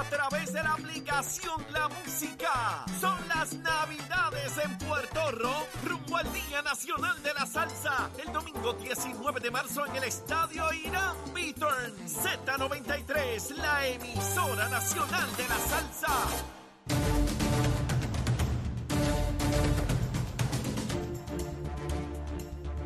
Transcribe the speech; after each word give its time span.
a 0.00 0.04
través 0.04 0.50
de 0.54 0.62
la 0.62 0.72
aplicación 0.72 1.62
La 1.72 1.86
Música. 1.88 2.86
Son 3.00 3.18
las 3.28 3.52
Navidades 3.52 4.52
en 4.64 4.78
Puerto 4.78 5.30
Rico, 5.32 5.66
rumbo 5.84 6.16
al 6.16 6.32
Día 6.32 6.62
Nacional 6.62 7.22
de 7.22 7.34
la 7.34 7.44
Salsa, 7.44 8.10
el 8.24 8.32
domingo 8.32 8.72
19 8.72 9.40
de 9.40 9.50
marzo 9.50 9.84
en 9.84 9.96
el 9.96 10.04
Estadio 10.04 10.72
Irán 10.72 11.16
Beaturn. 11.34 11.94
Z93, 12.06 13.56
la 13.56 13.86
emisora 13.88 14.68
nacional 14.70 15.36
de 15.36 15.48
la 15.48 15.58
salsa. 15.58 16.26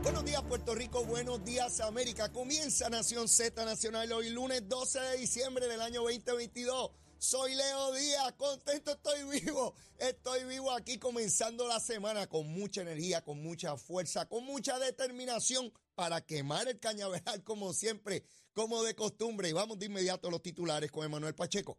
Buenos 0.03 0.25
días 0.25 0.43
Puerto 0.43 0.75
Rico, 0.75 1.05
buenos 1.05 1.45
días 1.45 1.79
América. 1.81 2.33
Comienza 2.33 2.91
Nación 2.91 3.29
Z 3.29 3.65
Nacional 3.65 4.13
hoy 4.13 4.31
lunes 4.31 4.69
12 4.69 5.01
de 5.01 5.17
diciembre 5.19 5.69
del 5.69 5.81
año 5.81 6.03
2022. 6.03 7.04
Soy 7.25 7.55
Leo 7.55 7.93
Díaz, 7.95 8.35
contento, 8.35 8.93
estoy 8.93 9.41
vivo. 9.41 9.75
Estoy 9.97 10.45
vivo 10.45 10.71
aquí 10.71 10.99
comenzando 10.99 11.67
la 11.67 11.81
semana 11.81 12.27
con 12.27 12.47
mucha 12.53 12.83
energía, 12.83 13.25
con 13.25 13.43
mucha 13.43 13.79
fuerza, 13.79 14.29
con 14.29 14.45
mucha 14.45 14.79
determinación 14.79 15.73
para 15.95 16.21
quemar 16.21 16.69
el 16.69 16.79
cañaveral 16.79 17.43
como 17.43 17.73
siempre, 17.73 18.27
como 18.53 18.83
de 18.83 18.95
costumbre. 18.95 19.49
Y 19.49 19.53
vamos 19.53 19.79
de 19.79 19.87
inmediato 19.87 20.29
a 20.29 20.31
los 20.31 20.43
titulares 20.43 20.91
con 20.91 21.03
Emanuel 21.03 21.35
Pacheco. 21.35 21.79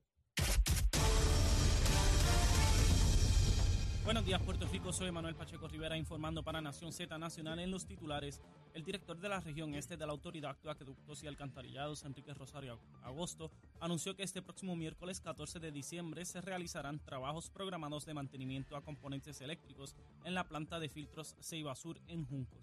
Buenos 4.05 4.23
días, 4.23 4.39
Puerto 4.43 4.67
Rico. 4.67 4.93
Soy 4.93 5.11
Manuel 5.11 5.33
Pacheco 5.33 5.67
Rivera 5.67 5.97
informando 5.97 6.43
para 6.43 6.61
Nación 6.61 6.93
Z 6.93 7.17
Nacional 7.17 7.57
en 7.57 7.71
los 7.71 7.87
titulares. 7.87 8.39
El 8.75 8.83
director 8.83 9.17
de 9.17 9.27
la 9.27 9.39
región 9.39 9.73
este 9.73 9.97
de 9.97 10.05
la 10.05 10.11
Autoridad 10.11 10.55
de 10.61 10.69
Acueductos 10.69 11.23
y 11.23 11.27
Alcantarillados, 11.27 12.05
Enrique 12.05 12.31
Rosario 12.35 12.79
Agosto, 13.01 13.49
anunció 13.79 14.15
que 14.15 14.21
este 14.21 14.43
próximo 14.43 14.75
miércoles 14.75 15.21
14 15.21 15.59
de 15.59 15.71
diciembre 15.71 16.23
se 16.23 16.39
realizarán 16.39 16.99
trabajos 16.99 17.49
programados 17.49 18.05
de 18.05 18.13
mantenimiento 18.13 18.77
a 18.77 18.83
componentes 18.83 19.41
eléctricos 19.41 19.95
en 20.23 20.35
la 20.35 20.47
planta 20.47 20.79
de 20.79 20.87
filtros 20.87 21.35
Ceiba 21.41 21.73
Sur 21.73 21.99
en 22.07 22.27
Juncos. 22.27 22.61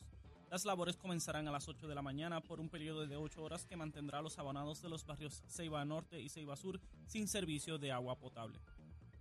Las 0.49 0.65
labores 0.65 0.97
comenzarán 0.97 1.49
a 1.49 1.51
las 1.51 1.67
8 1.67 1.89
de 1.89 1.95
la 1.97 2.03
mañana 2.03 2.41
por 2.41 2.61
un 2.61 2.69
periodo 2.69 3.05
de 3.09 3.17
8 3.17 3.43
horas 3.43 3.67
que 3.67 3.75
mantendrá 3.75 4.21
a 4.21 4.23
los 4.23 4.39
abonados 4.39 4.81
de 4.81 4.91
los 4.91 5.05
barrios 5.05 5.43
Ceiba 5.49 5.85
Norte 5.85 6.21
y 6.21 6.29
Ceiba 6.29 6.55
Sur 6.55 6.79
sin 7.09 7.27
servicio 7.27 7.79
de 7.79 7.91
agua 7.91 8.15
potable. 8.15 8.61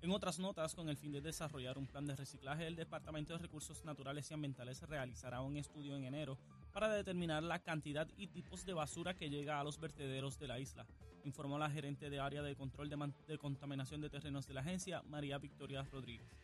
En 0.02 0.10
otras 0.10 0.40
notas, 0.40 0.74
con 0.74 0.90
el 0.90 0.98
fin 0.98 1.12
de 1.12 1.22
desarrollar 1.22 1.78
un 1.78 1.86
plan 1.86 2.08
de 2.08 2.16
reciclaje, 2.16 2.66
el 2.66 2.76
Departamento 2.76 3.34
de 3.34 3.40
Recursos 3.40 3.86
Naturales 3.86 4.32
y 4.32 4.34
Ambientales 4.34 4.82
realizará 4.82 5.42
un 5.42 5.58
estudio 5.58 5.96
en 5.96 6.06
enero 6.06 6.40
para 6.74 6.90
determinar 6.90 7.44
la 7.44 7.60
cantidad 7.60 8.08
y 8.18 8.26
tipos 8.26 8.66
de 8.66 8.74
basura 8.74 9.14
que 9.14 9.30
llega 9.30 9.60
a 9.60 9.64
los 9.64 9.80
vertederos 9.80 10.40
de 10.40 10.48
la 10.48 10.60
isla, 10.60 10.88
informó 11.24 11.60
la 11.60 11.70
gerente 11.70 12.10
de 12.10 12.20
área 12.20 12.42
de 12.42 12.56
control 12.56 12.90
de, 12.90 13.14
de 13.28 13.38
contaminación 13.38 14.02
de 14.02 14.10
terrenos 14.10 14.48
de 14.48 14.56
la 14.56 14.62
agencia, 14.62 15.04
María 15.04 15.38
Victoria 15.38 15.84
Rodríguez. 15.84 16.36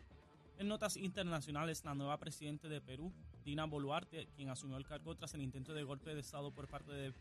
En 0.60 0.68
notas 0.68 0.96
internacionales, 0.96 1.84
la 1.84 1.96
nueva 1.96 2.18
presidenta 2.18 2.68
de 2.68 2.80
Perú, 2.80 3.12
Dina 3.44 3.66
Boluarte, 3.66 4.28
quien 4.36 4.50
asumió 4.50 4.78
el 4.78 4.86
cargo 4.86 5.16
tras 5.16 5.34
el 5.34 5.42
intento 5.42 5.74
de 5.74 5.82
golpe 5.82 6.14
de 6.14 6.22
Estado 6.22 6.52
por 6.52 6.68
parte 6.68 6.92
del 6.92 7.16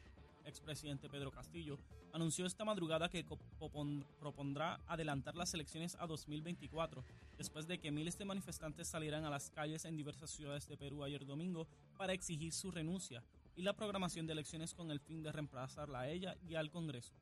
expresidente 0.47 1.09
Pedro 1.09 1.31
Castillo, 1.31 1.79
anunció 2.13 2.47
esta 2.47 2.65
madrugada 2.65 3.09
que 3.09 3.25
propondrá 4.19 4.81
adelantar 4.87 5.35
las 5.35 5.53
elecciones 5.55 5.97
a 6.01 6.07
2024, 6.07 7.05
después 7.37 7.67
de 7.67 7.79
que 7.79 7.91
miles 7.91 8.17
de 8.17 8.25
manifestantes 8.25 8.89
salieran 8.89 9.25
a 9.25 9.31
las 9.31 9.51
calles 9.51 9.85
en 9.85 9.97
diversas 9.97 10.31
ciudades 10.31 10.67
de 10.69 10.77
Perú 10.77 11.05
ayer 11.05 11.27
domingo 11.27 11.67
para 11.97 12.13
exigir 12.13 12.53
su 12.53 12.71
renuncia 12.71 13.23
y 13.55 13.63
la 13.63 13.75
programación 13.75 14.27
de 14.27 14.33
elecciones 14.33 14.75
con 14.75 14.91
el 14.91 15.01
fin 15.01 15.23
de 15.23 15.33
reemplazarla 15.33 16.01
a 16.01 16.09
ella 16.09 16.37
y 16.49 16.55
al 16.55 16.71
Congreso. 16.71 17.15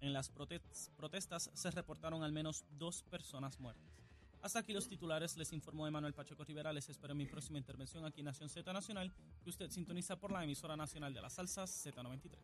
En 0.00 0.12
las 0.12 0.30
protestas 0.30 1.50
se 1.52 1.70
reportaron 1.70 2.22
al 2.22 2.32
menos 2.32 2.64
dos 2.78 3.02
personas 3.02 3.60
muertas. 3.60 4.00
Hasta 4.42 4.60
aquí 4.60 4.72
los 4.72 4.88
titulares, 4.88 5.36
les 5.36 5.52
informó 5.52 5.86
Emanuel 5.86 6.14
Pacheco 6.14 6.44
Rivera. 6.44 6.72
Les 6.72 6.88
espero 6.88 7.12
en 7.12 7.18
mi 7.18 7.26
próxima 7.26 7.58
intervención 7.58 8.06
aquí 8.06 8.20
en 8.20 8.26
Nación 8.26 8.48
Z 8.48 8.72
Nacional, 8.72 9.12
que 9.42 9.50
usted 9.50 9.70
sintoniza 9.70 10.16
por 10.16 10.32
la 10.32 10.42
emisora 10.42 10.76
nacional 10.76 11.12
de 11.12 11.20
las 11.20 11.34
salsas 11.34 11.86
Z93. 11.86 12.38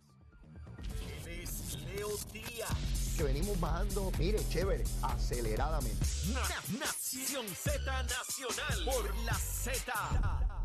Es 1.26 1.78
Leo 1.82 2.08
Díaz. 2.32 3.16
Que 3.16 3.22
venimos 3.22 3.58
bajando, 3.58 4.12
mire, 4.18 4.38
chévere, 4.50 4.84
aceleradamente. 5.02 6.06
Nación 6.78 7.46
Z 7.48 8.02
Nacional 8.02 8.84
por 8.84 9.16
la 9.24 9.34
Z. 9.34 10.56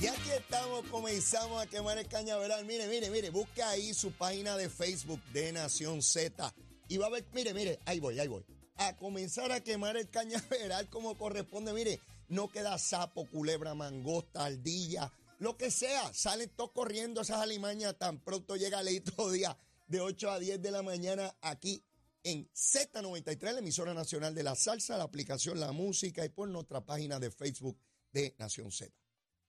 Y 0.00 0.06
aquí 0.06 0.30
estamos, 0.30 0.84
comenzamos 0.90 1.62
a 1.62 1.66
quemar 1.66 1.98
el 1.98 2.08
cañaveral. 2.08 2.64
Mire, 2.64 2.88
mire, 2.88 3.10
mire, 3.10 3.30
busque 3.30 3.62
ahí 3.62 3.94
su 3.94 4.12
página 4.12 4.56
de 4.56 4.68
Facebook 4.68 5.22
de 5.32 5.52
Nación 5.52 6.02
Z. 6.02 6.52
Y 6.88 6.96
va 6.96 7.06
a 7.06 7.10
ver, 7.10 7.24
mire, 7.32 7.54
mire, 7.54 7.78
ahí 7.86 8.00
voy, 8.00 8.18
ahí 8.18 8.28
voy. 8.28 8.44
A 8.76 8.96
comenzar 8.96 9.52
a 9.52 9.60
quemar 9.60 9.96
el 9.96 10.10
cañaveral 10.10 10.88
como 10.90 11.16
corresponde. 11.16 11.72
Mire, 11.72 12.00
no 12.28 12.48
queda 12.48 12.76
sapo, 12.78 13.26
culebra, 13.30 13.74
mangosta, 13.74 14.44
ardilla, 14.44 15.12
lo 15.44 15.58
que 15.58 15.70
sea, 15.70 16.10
salen 16.14 16.48
todos 16.56 16.72
corriendo 16.72 17.20
esas 17.20 17.42
alimañas 17.42 17.98
tan 17.98 18.18
pronto 18.18 18.56
llega 18.56 18.82
Leito 18.82 19.30
Día 19.30 19.54
de 19.86 20.00
8 20.00 20.30
a 20.30 20.38
10 20.38 20.62
de 20.62 20.70
la 20.70 20.82
mañana 20.82 21.36
aquí 21.42 21.84
en 22.22 22.50
Z93, 22.54 23.52
la 23.52 23.58
emisora 23.58 23.92
nacional 23.92 24.34
de 24.34 24.42
la 24.42 24.54
salsa, 24.54 24.96
la 24.96 25.04
aplicación 25.04 25.60
La 25.60 25.72
Música 25.72 26.24
y 26.24 26.30
por 26.30 26.48
nuestra 26.48 26.86
página 26.86 27.20
de 27.20 27.30
Facebook 27.30 27.78
de 28.10 28.34
Nación 28.38 28.72
Z. 28.72 28.90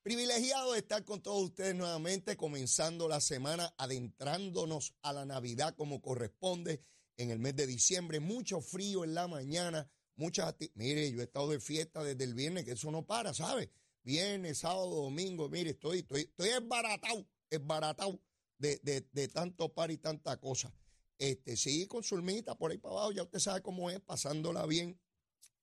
Privilegiado 0.04 0.76
estar 0.76 1.06
con 1.06 1.24
todos 1.24 1.42
ustedes 1.42 1.74
nuevamente, 1.74 2.36
comenzando 2.36 3.08
la 3.08 3.22
semana, 3.22 3.74
adentrándonos 3.78 4.96
a 5.02 5.14
la 5.14 5.24
Navidad 5.24 5.76
como 5.78 6.02
corresponde 6.02 6.82
en 7.16 7.32
el 7.32 7.40
mes 7.40 7.56
de 7.56 7.68
diciembre. 7.68 8.20
Mucho 8.20 8.60
frío 8.60 9.06
en 9.06 9.14
la 9.14 9.30
mañana, 9.30 9.90
muchas. 10.18 10.54
Mire, 10.74 11.10
yo 11.14 11.22
he 11.22 11.24
estado 11.24 11.52
de 11.52 11.62
fiesta 11.62 12.04
desde 12.04 12.26
el 12.26 12.34
viernes, 12.34 12.66
que 12.66 12.74
eso 12.74 12.92
no 12.92 13.06
para, 13.06 13.34
¿sabe? 13.34 13.72
Viernes, 14.06 14.60
sábado, 14.60 14.90
domingo, 14.90 15.50
mire, 15.50 15.72
estoy, 15.72 16.00
estoy, 16.00 16.22
estoy 16.22 16.50
esbaratado, 16.50 17.28
esbaratado 17.50 18.22
de, 18.58 18.80
de, 18.84 19.02
de 19.12 19.28
tanto 19.28 19.74
par 19.74 19.92
y 19.92 19.98
tanta 19.98 20.40
cosa. 20.40 20.74
Este, 21.18 21.58
sí, 21.58 21.88
con 21.88 22.04
su 22.04 22.24
por 22.58 22.72
ahí 22.72 22.78
para 22.78 22.94
abajo, 22.94 23.12
ya 23.12 23.24
usted 23.24 23.40
sabe 23.40 23.62
cómo 23.62 23.90
es, 23.90 24.00
pasándola 24.00 24.66
bien. 24.66 25.00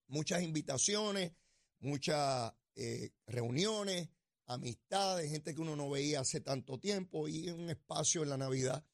Muchas 0.09 0.43
invitaciones, 0.43 1.33
muchas 1.79 2.53
eh, 2.75 3.13
reuniones, 3.27 4.09
amistades, 4.47 5.31
gente 5.31 5.55
que 5.55 5.61
uno 5.61 5.77
no 5.77 5.89
veía 5.89 6.21
hace 6.21 6.41
tanto 6.41 6.79
tiempo 6.79 7.29
y 7.29 7.49
un 7.49 7.71
espacio 7.71 8.23
en 8.23 8.31
la 8.31 8.37
Navidad 8.37 8.85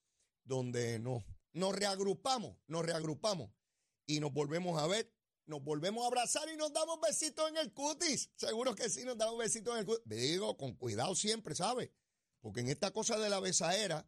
donde 0.44 0.98
nos, 0.98 1.24
nos 1.52 1.74
reagrupamos, 1.74 2.56
nos 2.66 2.84
reagrupamos 2.84 3.50
y 4.06 4.20
nos 4.20 4.32
volvemos 4.32 4.80
a 4.80 4.86
ver 4.86 5.12
nos 5.48 5.64
volvemos 5.64 6.04
a 6.04 6.06
abrazar 6.06 6.48
y 6.52 6.56
nos 6.56 6.72
damos 6.72 7.00
besitos 7.00 7.48
en 7.48 7.56
el 7.56 7.72
cutis. 7.72 8.30
Seguro 8.36 8.74
que 8.74 8.88
sí, 8.88 9.04
nos 9.04 9.16
damos 9.16 9.38
besitos 9.38 9.72
en 9.74 9.80
el 9.80 9.86
cutis. 9.86 10.04
Digo, 10.04 10.56
con 10.56 10.74
cuidado 10.74 11.14
siempre, 11.14 11.54
¿sabe? 11.54 11.92
Porque 12.40 12.60
en 12.60 12.68
esta 12.68 12.92
cosa 12.92 13.18
de 13.18 13.30
la 13.30 13.40
besadera 13.40 14.06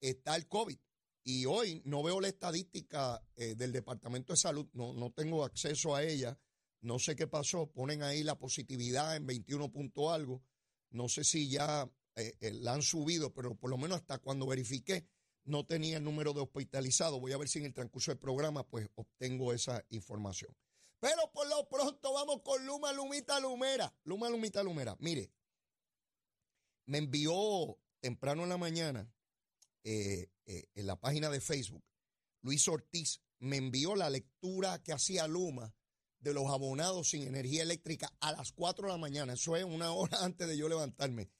está 0.00 0.34
el 0.34 0.48
COVID. 0.48 0.78
Y 1.24 1.44
hoy 1.44 1.82
no 1.84 2.02
veo 2.02 2.20
la 2.20 2.28
estadística 2.28 3.22
eh, 3.36 3.54
del 3.54 3.70
Departamento 3.70 4.32
de 4.32 4.38
Salud, 4.38 4.66
no, 4.72 4.94
no 4.94 5.12
tengo 5.12 5.44
acceso 5.44 5.94
a 5.94 6.02
ella. 6.02 6.38
No 6.80 6.98
sé 6.98 7.16
qué 7.16 7.26
pasó. 7.26 7.70
Ponen 7.70 8.02
ahí 8.02 8.22
la 8.22 8.38
positividad 8.38 9.16
en 9.16 9.26
21 9.26 9.70
punto 9.70 10.10
algo. 10.10 10.42
No 10.90 11.08
sé 11.08 11.24
si 11.24 11.50
ya 11.50 11.90
eh, 12.16 12.34
eh, 12.40 12.52
la 12.52 12.72
han 12.72 12.82
subido, 12.82 13.34
pero 13.34 13.54
por 13.56 13.68
lo 13.68 13.76
menos 13.76 13.98
hasta 13.98 14.18
cuando 14.18 14.46
verifiqué 14.46 15.06
no 15.44 15.64
tenía 15.64 15.96
el 15.96 16.04
número 16.04 16.32
de 16.32 16.40
hospitalizados. 16.40 17.20
Voy 17.20 17.32
a 17.32 17.38
ver 17.38 17.48
si 17.48 17.58
en 17.58 17.66
el 17.66 17.74
transcurso 17.74 18.10
del 18.10 18.18
programa 18.18 18.66
pues 18.66 18.88
obtengo 18.94 19.52
esa 19.52 19.84
información. 19.90 20.54
Pero 21.00 21.30
por 21.32 21.48
lo 21.48 21.68
pronto 21.68 22.12
vamos 22.12 22.42
con 22.42 22.64
Luma 22.66 22.92
Lumita 22.92 23.38
Lumera. 23.40 23.94
Luma 24.04 24.28
Lumita 24.28 24.62
Lumera. 24.62 24.96
Mire, 24.98 25.30
me 26.86 26.98
envió 26.98 27.78
temprano 28.00 28.42
en 28.44 28.48
la 28.48 28.56
mañana 28.56 29.12
eh, 29.84 30.30
eh, 30.46 30.66
en 30.74 30.86
la 30.86 31.00
página 31.00 31.30
de 31.30 31.40
Facebook, 31.40 31.82
Luis 32.42 32.66
Ortiz 32.68 33.22
me 33.38 33.56
envió 33.56 33.94
la 33.94 34.10
lectura 34.10 34.82
que 34.82 34.92
hacía 34.92 35.26
Luma 35.26 35.74
de 36.18 36.34
los 36.34 36.50
abonados 36.50 37.10
sin 37.10 37.26
energía 37.26 37.62
eléctrica 37.62 38.12
a 38.20 38.32
las 38.32 38.52
4 38.52 38.86
de 38.86 38.92
la 38.92 38.98
mañana. 38.98 39.32
Eso 39.34 39.56
es 39.56 39.64
una 39.64 39.92
hora 39.92 40.18
antes 40.24 40.48
de 40.48 40.56
yo 40.56 40.68
levantarme. 40.68 41.30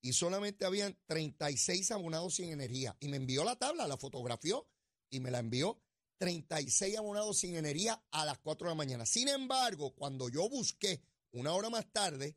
Y 0.00 0.12
solamente 0.12 0.64
habían 0.64 0.96
36 1.06 1.90
abonados 1.90 2.36
sin 2.36 2.50
energía. 2.50 2.96
Y 3.00 3.08
me 3.08 3.16
envió 3.16 3.44
la 3.44 3.56
tabla, 3.56 3.88
la 3.88 3.96
fotografió 3.96 4.68
y 5.10 5.20
me 5.20 5.30
la 5.30 5.40
envió. 5.40 5.82
36 6.18 6.98
abonados 6.98 7.38
sin 7.38 7.56
energía 7.56 8.02
a 8.10 8.24
las 8.24 8.38
4 8.38 8.66
de 8.66 8.72
la 8.72 8.76
mañana. 8.76 9.06
Sin 9.06 9.28
embargo, 9.28 9.94
cuando 9.94 10.28
yo 10.28 10.48
busqué 10.48 11.00
una 11.32 11.52
hora 11.52 11.70
más 11.70 11.92
tarde, 11.92 12.36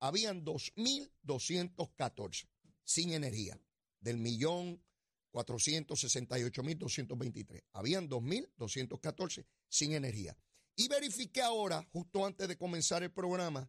habían 0.00 0.44
2.214 0.44 2.48
sin 2.84 3.12
energía, 3.12 3.60
del 4.00 4.18
millón 4.18 4.82
468.223. 5.32 7.64
Habían 7.72 8.08
2.214 8.08 9.44
sin 9.68 9.92
energía. 9.92 10.36
Y 10.76 10.86
verifiqué 10.88 11.42
ahora, 11.42 11.86
justo 11.92 12.24
antes 12.24 12.48
de 12.48 12.56
comenzar 12.56 13.02
el 13.02 13.12
programa, 13.12 13.68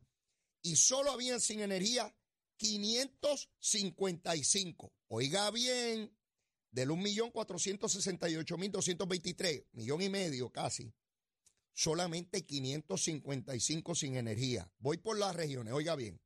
y 0.61 0.75
solo 0.75 1.11
habían 1.11 1.41
sin 1.41 1.61
energía 1.61 2.15
555. 2.57 4.93
Oiga 5.07 5.49
bien, 5.51 6.16
del 6.77 6.89
1.468.223, 6.89 9.65
millón 9.71 10.01
y 10.03 10.09
medio 10.09 10.51
casi, 10.51 10.93
solamente 11.73 12.45
555 12.45 13.95
sin 13.95 14.15
energía. 14.15 14.71
Voy 14.77 14.97
por 14.97 15.17
las 15.17 15.35
regiones, 15.35 15.73
oiga 15.73 15.95
bien. 15.95 16.21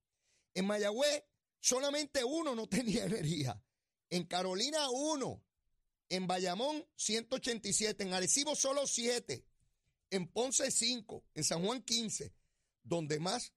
En 0.54 0.66
Mayagüez, 0.66 1.24
solamente 1.62 2.26
uno 2.26 2.54
no 2.54 2.68
tenía 2.70 3.06
energía. 3.06 3.64
En 4.10 4.26
Carolina, 4.26 4.90
uno. 4.90 5.42
En 6.10 6.28
Bayamón, 6.28 6.86
187. 6.98 8.04
En 8.04 8.14
Arecibo, 8.14 8.54
solo 8.54 8.86
7. 8.86 9.46
En 10.10 10.28
Ponce, 10.28 10.70
5. 10.70 11.24
En 11.34 11.46
San 11.46 11.64
Juan, 11.64 11.82
15. 11.82 12.34
Donde 12.84 13.22
más 13.22 13.54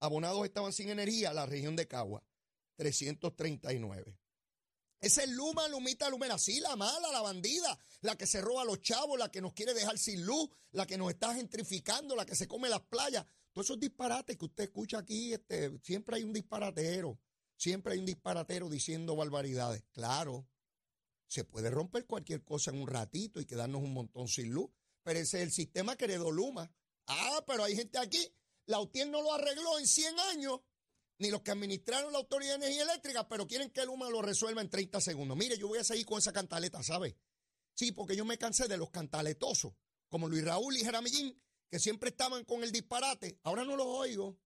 abonados 0.00 0.44
estaban 0.44 0.72
sin 0.72 0.88
energía, 0.88 1.32
la 1.32 1.46
región 1.46 1.76
de 1.76 1.86
Cagua, 1.86 2.26
339. 2.74 4.18
Esa 5.02 5.24
es 5.24 5.30
Luma, 5.30 5.66
Lumita, 5.66 6.08
Lumera. 6.08 6.38
Sí, 6.38 6.60
la 6.60 6.76
mala, 6.76 7.10
la 7.10 7.20
bandida, 7.20 7.76
la 8.02 8.16
que 8.16 8.24
se 8.24 8.40
roba 8.40 8.62
a 8.62 8.64
los 8.64 8.80
chavos, 8.80 9.18
la 9.18 9.32
que 9.32 9.40
nos 9.40 9.52
quiere 9.52 9.74
dejar 9.74 9.98
sin 9.98 10.24
luz, 10.24 10.48
la 10.70 10.86
que 10.86 10.96
nos 10.96 11.10
está 11.10 11.34
gentrificando, 11.34 12.14
la 12.14 12.24
que 12.24 12.36
se 12.36 12.46
come 12.46 12.68
las 12.68 12.82
playas. 12.82 13.26
Todos 13.52 13.66
esos 13.66 13.80
disparates 13.80 14.38
que 14.38 14.44
usted 14.44 14.64
escucha 14.64 14.98
aquí, 14.98 15.32
este, 15.32 15.76
siempre 15.82 16.16
hay 16.16 16.22
un 16.22 16.32
disparatero, 16.32 17.18
siempre 17.56 17.94
hay 17.94 17.98
un 17.98 18.06
disparatero 18.06 18.70
diciendo 18.70 19.16
barbaridades. 19.16 19.82
Claro, 19.90 20.46
se 21.26 21.42
puede 21.42 21.68
romper 21.68 22.06
cualquier 22.06 22.44
cosa 22.44 22.70
en 22.70 22.80
un 22.80 22.86
ratito 22.86 23.40
y 23.40 23.44
quedarnos 23.44 23.82
un 23.82 23.92
montón 23.92 24.28
sin 24.28 24.52
luz, 24.52 24.70
pero 25.02 25.18
ese 25.18 25.38
es 25.38 25.42
el 25.42 25.50
sistema 25.50 25.96
que 25.96 26.04
heredó 26.04 26.30
Luma. 26.30 26.72
Ah, 27.08 27.42
pero 27.44 27.64
hay 27.64 27.74
gente 27.74 27.98
aquí, 27.98 28.32
la 28.66 28.78
UTIER 28.80 29.08
no 29.08 29.20
lo 29.20 29.34
arregló 29.34 29.80
en 29.80 29.86
100 29.88 30.20
años 30.20 30.60
ni 31.18 31.30
los 31.30 31.42
que 31.42 31.50
administraron 31.50 32.12
la 32.12 32.18
Autoridad 32.18 32.58
de 32.58 32.66
Energía 32.66 32.82
Eléctrica, 32.84 33.28
pero 33.28 33.46
quieren 33.46 33.70
que 33.70 33.80
el 33.80 33.86
Luma 33.86 34.10
lo 34.10 34.22
resuelva 34.22 34.60
en 34.60 34.70
30 34.70 35.00
segundos. 35.00 35.36
Mire, 35.36 35.56
yo 35.56 35.68
voy 35.68 35.78
a 35.78 35.84
seguir 35.84 36.06
con 36.06 36.18
esa 36.18 36.32
cantaleta, 36.32 36.82
¿sabe? 36.82 37.16
Sí, 37.74 37.92
porque 37.92 38.16
yo 38.16 38.24
me 38.24 38.38
cansé 38.38 38.68
de 38.68 38.76
los 38.76 38.90
cantaletosos, 38.90 39.72
como 40.08 40.28
Luis 40.28 40.44
Raúl 40.44 40.76
y 40.76 40.84
Jaramillín, 40.84 41.40
que 41.70 41.78
siempre 41.78 42.10
estaban 42.10 42.44
con 42.44 42.62
el 42.62 42.72
disparate. 42.72 43.38
Ahora 43.42 43.64
no 43.64 43.76
los 43.76 43.86
oigo. 43.86 44.38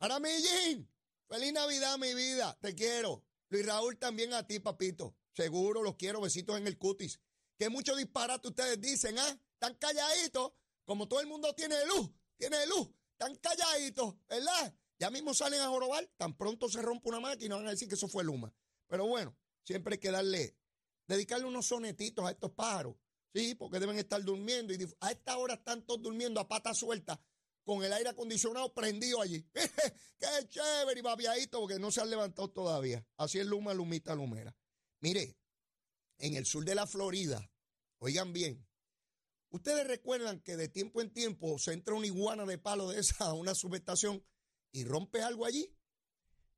Jaramillín, 0.00 0.90
feliz 1.28 1.52
Navidad, 1.52 1.98
mi 1.98 2.14
vida, 2.14 2.56
te 2.60 2.74
quiero. 2.74 3.24
Luis 3.48 3.66
Raúl 3.66 3.98
también 3.98 4.32
a 4.34 4.46
ti, 4.46 4.60
papito. 4.60 5.16
Seguro 5.32 5.82
los 5.82 5.96
quiero, 5.96 6.20
besitos 6.20 6.58
en 6.58 6.66
el 6.66 6.78
cutis. 6.78 7.20
Que 7.58 7.68
mucho 7.68 7.96
disparate 7.96 8.48
ustedes 8.48 8.80
dicen, 8.80 9.18
¿ah? 9.18 9.40
Están 9.54 9.74
calladitos, 9.74 10.52
como 10.84 11.08
todo 11.08 11.20
el 11.20 11.26
mundo 11.26 11.52
tiene 11.54 11.84
luz, 11.86 12.10
tiene 12.36 12.64
luz, 12.66 12.88
están 13.12 13.34
calladitos, 13.36 14.14
¿verdad? 14.28 14.74
Ya 14.98 15.10
mismo 15.10 15.32
salen 15.32 15.60
a 15.60 15.68
jorobar, 15.68 16.08
tan 16.16 16.36
pronto 16.36 16.68
se 16.68 16.82
rompe 16.82 17.08
una 17.08 17.20
máquina, 17.20 17.56
van 17.56 17.68
a 17.68 17.70
decir 17.70 17.88
que 17.88 17.94
eso 17.94 18.08
fue 18.08 18.24
Luma. 18.24 18.52
Pero 18.88 19.06
bueno, 19.06 19.36
siempre 19.62 19.94
hay 19.94 19.98
que 20.00 20.10
darle, 20.10 20.56
dedicarle 21.06 21.46
unos 21.46 21.66
sonetitos 21.66 22.24
a 22.26 22.32
estos 22.32 22.50
pájaros, 22.50 22.96
sí, 23.32 23.54
porque 23.54 23.78
deben 23.78 23.96
estar 23.96 24.22
durmiendo. 24.24 24.74
Y 24.74 24.88
a 25.00 25.12
esta 25.12 25.38
hora 25.38 25.54
están 25.54 25.82
todos 25.86 26.02
durmiendo 26.02 26.40
a 26.40 26.48
pata 26.48 26.74
suelta, 26.74 27.22
con 27.64 27.84
el 27.84 27.92
aire 27.92 28.08
acondicionado 28.08 28.72
prendido 28.74 29.20
allí. 29.20 29.46
¡Qué 30.18 30.48
chévere! 30.48 30.98
Y 30.98 31.02
babiadito, 31.02 31.60
porque 31.60 31.78
no 31.78 31.92
se 31.92 32.00
han 32.00 32.10
levantado 32.10 32.50
todavía. 32.50 33.06
Así 33.18 33.38
es 33.38 33.46
Luma, 33.46 33.74
Lumita, 33.74 34.14
Lumera. 34.16 34.56
Mire, 35.00 35.38
en 36.16 36.34
el 36.34 36.44
sur 36.44 36.64
de 36.64 36.74
la 36.74 36.88
Florida, 36.88 37.52
oigan 37.98 38.32
bien, 38.32 38.66
ustedes 39.50 39.86
recuerdan 39.86 40.40
que 40.40 40.56
de 40.56 40.68
tiempo 40.68 41.00
en 41.02 41.12
tiempo 41.12 41.58
se 41.60 41.72
entra 41.72 41.94
una 41.94 42.06
iguana 42.06 42.44
de 42.46 42.58
palo 42.58 42.88
de 42.88 42.98
esa 42.98 43.26
a 43.26 43.34
una 43.34 43.54
subestación 43.54 44.24
y 44.72 44.84
rompe 44.84 45.22
algo 45.22 45.44
allí. 45.44 45.74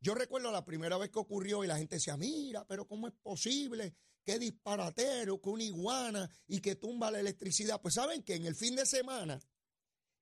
Yo 0.00 0.14
recuerdo 0.14 0.50
la 0.50 0.64
primera 0.64 0.96
vez 0.96 1.10
que 1.10 1.18
ocurrió 1.18 1.62
y 1.62 1.66
la 1.66 1.76
gente 1.76 1.96
decía, 1.96 2.16
mira, 2.16 2.66
pero 2.66 2.86
¿cómo 2.86 3.06
es 3.06 3.14
posible? 3.22 3.94
Qué 4.24 4.38
disparatero, 4.38 5.40
que 5.40 5.48
una 5.48 5.64
iguana 5.64 6.30
y 6.46 6.60
que 6.60 6.76
tumba 6.76 7.10
la 7.10 7.20
electricidad. 7.20 7.80
Pues 7.80 7.94
saben 7.94 8.22
que 8.22 8.34
en 8.34 8.46
el 8.46 8.54
fin 8.54 8.76
de 8.76 8.86
semana, 8.86 9.40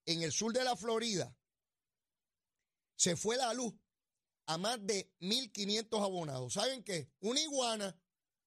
en 0.07 0.23
el 0.23 0.33
sur 0.33 0.53
de 0.53 0.65
la 0.65 0.77
Florida, 0.77 1.35
se 2.97 3.17
fue 3.17 3.37
la 3.37 3.55
luz 3.55 3.75
a 4.47 4.59
más 4.59 4.85
de 4.85 5.13
1.500 5.21 6.03
abonados. 6.03 6.55
¿Saben 6.55 6.83
qué? 6.83 7.13
Una 7.21 7.41
iguana, 7.41 7.97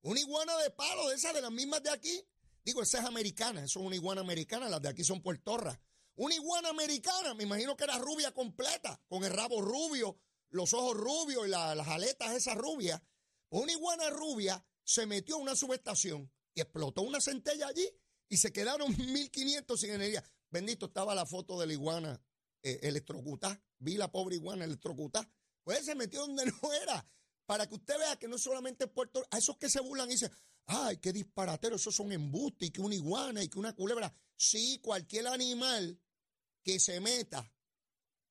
una 0.02 0.20
iguana 0.20 0.58
de 0.58 0.72
palo, 0.72 1.08
de 1.10 1.16
esas 1.16 1.34
de 1.34 1.42
las 1.42 1.52
mismas 1.52 1.84
de 1.84 1.92
aquí. 1.92 2.22
Digo, 2.64 2.82
esa 2.82 3.00
es 3.00 3.06
americana, 3.06 3.64
eso 3.64 3.80
es 3.80 3.86
una 3.86 3.96
iguana 3.96 4.22
americana, 4.22 4.68
las 4.68 4.82
de 4.82 4.90
aquí 4.90 5.04
son 5.04 5.22
puertorras. 5.22 5.80
Una 6.22 6.36
iguana 6.36 6.70
americana, 6.70 7.34
me 7.34 7.46
imagino 7.46 7.76
que 7.76 7.84
era 7.84 7.98
rubia 7.98 8.32
completa, 8.32 9.02
con 9.08 9.24
el 9.24 9.32
rabo 9.32 9.60
rubio, 9.60 10.20
los 10.52 10.72
ojos 10.72 10.96
rubios 10.96 11.48
y 11.48 11.50
las 11.50 11.88
aletas 11.88 12.36
esas 12.36 12.56
rubias. 12.56 13.02
Una 13.50 13.72
iguana 13.72 14.08
rubia 14.12 14.64
se 14.84 15.08
metió 15.08 15.38
a 15.38 15.40
una 15.40 15.56
subestación 15.56 16.32
y 16.54 16.62
explotó 16.62 17.02
una 17.02 17.20
centella 17.20 17.70
allí 17.70 17.90
y 18.30 18.38
se 18.38 18.54
quedaron 18.54 18.94
1.500 18.98 19.78
sin 19.78 19.96
energía. 19.96 20.24
Bendito 20.52 20.86
estaba 20.86 21.16
la 21.16 21.26
foto 21.26 21.60
de 21.60 21.66
la 21.66 21.74
iguana 21.74 22.24
eh, 22.62 22.78
electrocutada. 22.84 23.60
Vi 23.80 23.98
la 23.98 24.12
pobre 24.12 24.36
iguana 24.36 24.66
electrocutada. 24.66 25.28
Pues 25.64 25.86
se 25.86 25.96
metió 25.96 26.20
donde 26.20 26.46
no 26.62 26.74
era. 26.84 27.04
Para 27.48 27.66
que 27.66 27.74
usted 27.74 27.98
vea 27.98 28.20
que 28.20 28.28
no 28.28 28.38
solamente 28.38 28.84
es 28.84 28.92
Puerto 28.92 29.26
a 29.32 29.40
esos 29.40 29.58
que 29.58 29.72
se 29.72 29.82
burlan 29.82 30.08
y 30.10 30.12
dicen, 30.12 30.32
ay, 30.68 30.98
qué 30.98 31.14
disparatero, 31.14 31.78
esos 31.78 31.96
son 31.96 32.12
embustes 32.12 32.70
y 32.70 32.72
que 32.72 32.82
una 32.82 32.94
iguana 32.94 33.42
y 33.42 33.50
que 33.50 33.58
una 33.58 33.74
culebra. 33.74 34.14
Sí, 34.38 34.80
cualquier 34.84 35.26
animal 35.26 36.00
que 36.64 36.80
se 36.80 37.00
meta 37.00 37.52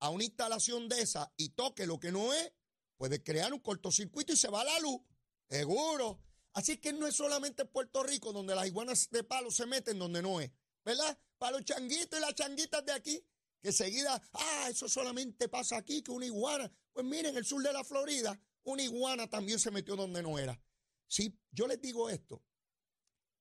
a 0.01 0.11
una 0.11 0.25
instalación 0.25 0.89
de 0.89 1.03
esa 1.03 1.33
y 1.37 1.51
toque 1.51 1.87
lo 1.87 2.01
que 2.01 2.13
no 2.13 2.33
es, 2.33 2.53
puede 2.97 3.23
crear 3.23 3.53
un 3.53 3.61
cortocircuito 3.61 4.33
y 4.33 4.37
se 4.37 4.49
va 4.49 4.65
la 4.65 4.79
luz. 4.81 5.01
Seguro. 5.49 6.21
Así 6.53 6.79
que 6.79 6.93
no 6.93 7.07
es 7.07 7.15
solamente 7.15 7.65
Puerto 7.65 8.03
Rico 8.03 8.33
donde 8.33 8.55
las 8.55 8.67
iguanas 8.67 9.09
de 9.11 9.23
palo 9.25 9.51
se 9.51 9.67
meten 9.67 9.99
donde 9.99 10.23
no 10.23 10.41
es. 10.41 10.51
¿Verdad? 10.85 11.19
Para 11.39 11.59
los 11.59 11.65
changuitos 11.65 12.19
y 12.19 12.23
las 12.23 12.35
changuitas 12.35 12.85
de 12.85 12.93
aquí, 12.93 13.23
que 13.61 13.73
seguida, 13.73 14.21
ah, 14.33 14.69
eso 14.71 14.89
solamente 14.89 15.49
pasa 15.49 15.77
aquí, 15.77 16.03
que 16.03 16.11
una 16.11 16.27
iguana. 16.27 16.73
Pues 16.93 17.05
miren, 17.05 17.27
en 17.27 17.37
el 17.37 17.45
sur 17.45 17.63
de 17.63 17.73
la 17.73 17.85
Florida, 17.85 18.41
una 18.65 18.83
iguana 18.83 19.29
también 19.29 19.59
se 19.59 19.71
metió 19.71 19.97
donde 19.97 20.23
no 20.23 20.39
era. 20.39 20.61
Sí, 21.07 21.39
yo 21.51 21.67
les 21.67 21.81
digo 21.81 22.09
esto, 22.09 22.43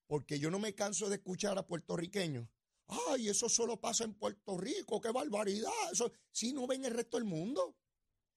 porque 0.07 0.39
yo 0.39 0.51
no 0.51 0.59
me 0.59 0.75
canso 0.75 1.07
de 1.09 1.15
escuchar 1.15 1.57
a 1.57 1.65
puertorriqueños 1.65 2.47
Ay, 2.89 3.29
eso 3.29 3.47
solo 3.47 3.79
pasa 3.79 4.03
en 4.03 4.15
Puerto 4.15 4.57
Rico, 4.57 4.99
qué 4.99 5.11
barbaridad. 5.11 5.71
Eso 5.91 6.11
sí 6.31 6.53
no 6.53 6.65
ven 6.65 6.85
el 6.85 6.93
resto 6.93 7.17
del 7.17 7.25
mundo. 7.25 7.77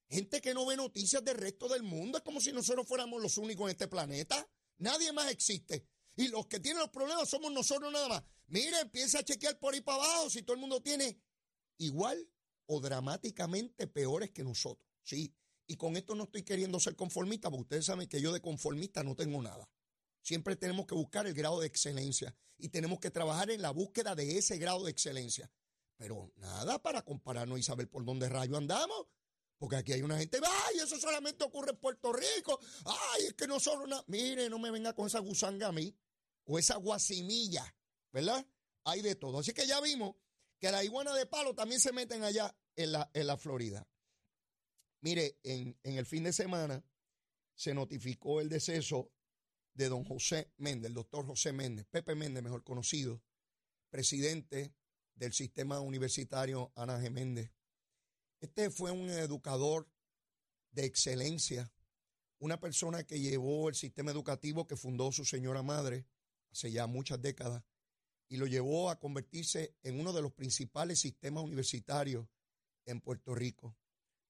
Gente 0.07 0.41
que 0.41 0.53
no 0.53 0.65
ve 0.65 0.77
noticias 0.77 1.23
del 1.23 1.37
resto 1.37 1.67
del 1.67 1.81
mundo. 1.81 2.19
Es 2.19 2.23
como 2.23 2.39
si 2.39 2.51
nosotros 2.51 2.87
fuéramos 2.87 3.19
los 3.19 3.37
únicos 3.39 3.65
en 3.65 3.71
este 3.71 3.87
planeta. 3.87 4.47
Nadie 4.77 5.11
más 5.11 5.31
existe. 5.31 5.87
Y 6.15 6.27
los 6.27 6.45
que 6.45 6.59
tienen 6.59 6.81
los 6.81 6.89
problemas 6.89 7.27
somos 7.27 7.51
nosotros 7.51 7.91
nada 7.91 8.07
más. 8.07 8.23
Mire, 8.47 8.79
empieza 8.81 9.19
a 9.19 9.23
chequear 9.23 9.57
por 9.57 9.73
ahí 9.73 9.81
para 9.81 10.03
abajo 10.03 10.29
si 10.29 10.43
todo 10.43 10.53
el 10.53 10.61
mundo 10.61 10.81
tiene 10.81 11.19
igual 11.77 12.29
o 12.67 12.79
dramáticamente 12.79 13.87
peores 13.87 14.29
que 14.31 14.43
nosotros. 14.43 14.87
Sí. 15.01 15.33
Y 15.65 15.77
con 15.77 15.97
esto 15.97 16.13
no 16.13 16.25
estoy 16.25 16.43
queriendo 16.43 16.79
ser 16.79 16.95
conformista, 16.95 17.49
porque 17.49 17.63
ustedes 17.63 17.85
saben 17.85 18.07
que 18.07 18.21
yo 18.21 18.31
de 18.31 18.41
conformista 18.41 19.03
no 19.03 19.15
tengo 19.15 19.41
nada. 19.41 19.67
Siempre 20.23 20.55
tenemos 20.55 20.87
que 20.87 20.95
buscar 20.95 21.27
el 21.27 21.33
grado 21.33 21.59
de 21.59 21.67
excelencia 21.67 22.33
y 22.57 22.69
tenemos 22.69 22.99
que 22.99 23.11
trabajar 23.11 23.51
en 23.51 23.61
la 23.61 23.71
búsqueda 23.71 24.15
de 24.15 24.37
ese 24.37 24.57
grado 24.57 24.85
de 24.85 24.91
excelencia. 24.91 25.51
Pero 25.97 26.31
nada 26.37 26.81
para 26.81 27.03
compararnos 27.03 27.59
y 27.59 27.63
saber 27.63 27.89
por 27.89 28.05
dónde 28.05 28.29
rayo 28.29 28.55
andamos. 28.55 29.05
Porque 29.57 29.75
aquí 29.75 29.91
hay 29.91 30.01
una 30.01 30.17
gente, 30.17 30.39
ay, 30.41 30.77
eso 30.77 30.97
solamente 30.97 31.43
ocurre 31.43 31.71
en 31.71 31.77
Puerto 31.77 32.13
Rico. 32.13 32.57
Ay, 32.85 33.25
es 33.27 33.33
que 33.33 33.47
nosotros, 33.47 33.87
no. 33.87 34.03
mire, 34.07 34.49
no 34.49 34.59
me 34.59 34.71
venga 34.71 34.93
con 34.93 35.07
esa 35.07 35.19
gusanga 35.19 35.67
a 35.67 35.71
mí, 35.71 35.93
o 36.45 36.57
esa 36.57 36.77
guasimilla, 36.77 37.75
¿verdad? 38.11 38.45
Hay 38.85 39.01
de 39.01 39.15
todo. 39.15 39.39
Así 39.39 39.53
que 39.53 39.67
ya 39.67 39.79
vimos 39.81 40.15
que 40.57 40.71
la 40.71 40.83
iguana 40.83 41.13
de 41.13 41.25
palo 41.25 41.53
también 41.53 41.79
se 41.79 41.91
meten 41.91 42.23
allá 42.23 42.55
en 42.77 42.93
la, 42.93 43.09
en 43.13 43.27
la 43.27 43.37
Florida. 43.37 43.85
Mire, 45.01 45.37
en, 45.43 45.77
en 45.83 45.97
el 45.97 46.05
fin 46.05 46.23
de 46.23 46.31
semana 46.33 46.83
se 47.55 47.73
notificó 47.73 48.39
el 48.39 48.47
deceso 48.49 49.11
de 49.73 49.89
don 49.89 50.03
José 50.03 50.51
Méndez, 50.57 50.89
el 50.89 50.93
doctor 50.93 51.25
José 51.25 51.51
Méndez, 51.51 51.85
Pepe 51.89 52.15
Méndez, 52.15 52.43
mejor 52.43 52.63
conocido, 52.63 53.21
presidente 53.89 54.73
del 55.15 55.33
sistema 55.33 55.79
universitario 55.79 56.71
Ana 56.75 56.99
G. 56.99 57.09
Méndez. 57.09 57.51
Este 58.39 58.69
fue 58.69 58.91
un 58.91 59.09
educador 59.09 59.89
de 60.71 60.85
excelencia, 60.85 61.71
una 62.39 62.59
persona 62.59 63.03
que 63.03 63.19
llevó 63.19 63.69
el 63.69 63.75
sistema 63.75 64.11
educativo 64.11 64.67
que 64.67 64.75
fundó 64.75 65.11
su 65.11 65.25
señora 65.25 65.63
madre 65.63 66.05
hace 66.51 66.71
ya 66.71 66.87
muchas 66.87 67.21
décadas 67.21 67.63
y 68.27 68.37
lo 68.37 68.47
llevó 68.47 68.89
a 68.89 68.99
convertirse 68.99 69.75
en 69.83 69.99
uno 69.99 70.13
de 70.13 70.21
los 70.21 70.33
principales 70.33 70.99
sistemas 70.99 71.43
universitarios 71.43 72.27
en 72.85 72.99
Puerto 72.99 73.33
Rico. 73.33 73.75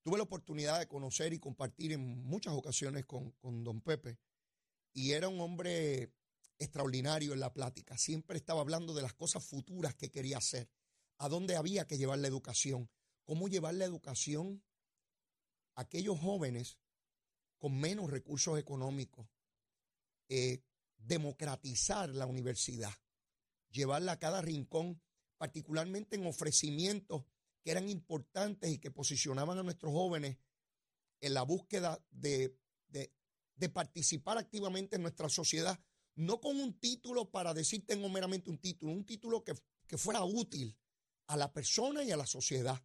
Tuve 0.04 0.18
la 0.18 0.24
oportunidad 0.24 0.80
de 0.80 0.88
conocer 0.88 1.34
y 1.34 1.40
compartir 1.40 1.94
en 1.94 2.24
muchas 2.24 2.54
ocasiones 2.54 3.06
con, 3.06 3.32
con 3.32 3.64
don 3.64 3.82
Pepe 3.82 4.20
y 4.94 5.12
era 5.12 5.28
un 5.28 5.42
hombre 5.42 6.14
extraordinario 6.60 7.34
en 7.34 7.40
la 7.40 7.54
plática. 7.54 7.98
Siempre 7.98 8.38
estaba 8.38 8.62
hablando 8.62 8.94
de 8.94 9.02
las 9.02 9.14
cosas 9.14 9.44
futuras 9.44 9.96
que 9.96 10.12
quería 10.12 10.38
hacer, 10.38 10.70
a 11.18 11.28
dónde 11.30 11.56
había 11.56 11.88
que 11.88 11.98
llevar 11.98 12.20
la 12.20 12.28
educación, 12.28 12.90
cómo 13.26 13.48
llevar 13.48 13.74
la 13.76 13.86
educación 13.86 14.64
a 15.76 15.82
aquellos 15.82 16.20
jóvenes 16.20 16.78
con 17.58 17.80
menos 17.80 18.10
recursos 18.10 18.60
económicos, 18.60 19.28
eh, 20.30 20.64
democratizar 20.98 22.10
la 22.10 22.26
universidad, 22.26 22.94
llevarla 23.70 24.14
a 24.14 24.20
cada 24.20 24.42
rincón, 24.42 25.02
particularmente 25.38 26.16
en 26.16 26.26
ofrecimientos 26.26 27.26
que 27.64 27.72
eran 27.72 27.90
importantes 27.90 28.70
y 28.70 28.80
que 28.80 28.92
posicionaban 28.92 29.58
a 29.58 29.64
nuestros 29.64 29.92
jóvenes 29.92 30.38
en 31.22 31.34
la 31.34 31.44
búsqueda 31.44 32.06
de, 32.12 32.58
de, 33.56 33.70
participar 33.70 34.38
activamente 34.38 34.96
en 34.96 35.04
nuestra 35.04 35.30
sociedad, 35.30 35.80
no 36.16 36.40
con 36.40 36.60
un 36.60 36.80
título 36.80 37.32
para 37.32 37.54
decir 37.54 37.86
tengo 37.86 38.10
meramente 38.10 38.50
un 38.50 38.60
título, 38.60 38.92
un 38.92 39.06
título 39.06 39.44
que, 39.44 39.54
que 39.88 39.98
fuera 39.98 40.24
útil 40.24 40.78
a 41.28 41.38
la 41.38 41.52
persona 41.52 42.04
y 42.04 42.12
a 42.12 42.18
la 42.18 42.26
sociedad. 42.26 42.82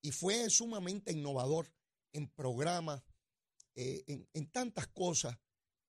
Y 0.00 0.12
fue 0.12 0.48
sumamente 0.50 1.12
innovador 1.12 1.72
en 2.12 2.28
programas, 2.28 3.02
eh, 3.74 4.26
en, 4.32 4.50
tantas 4.50 4.88
cosas. 4.88 5.36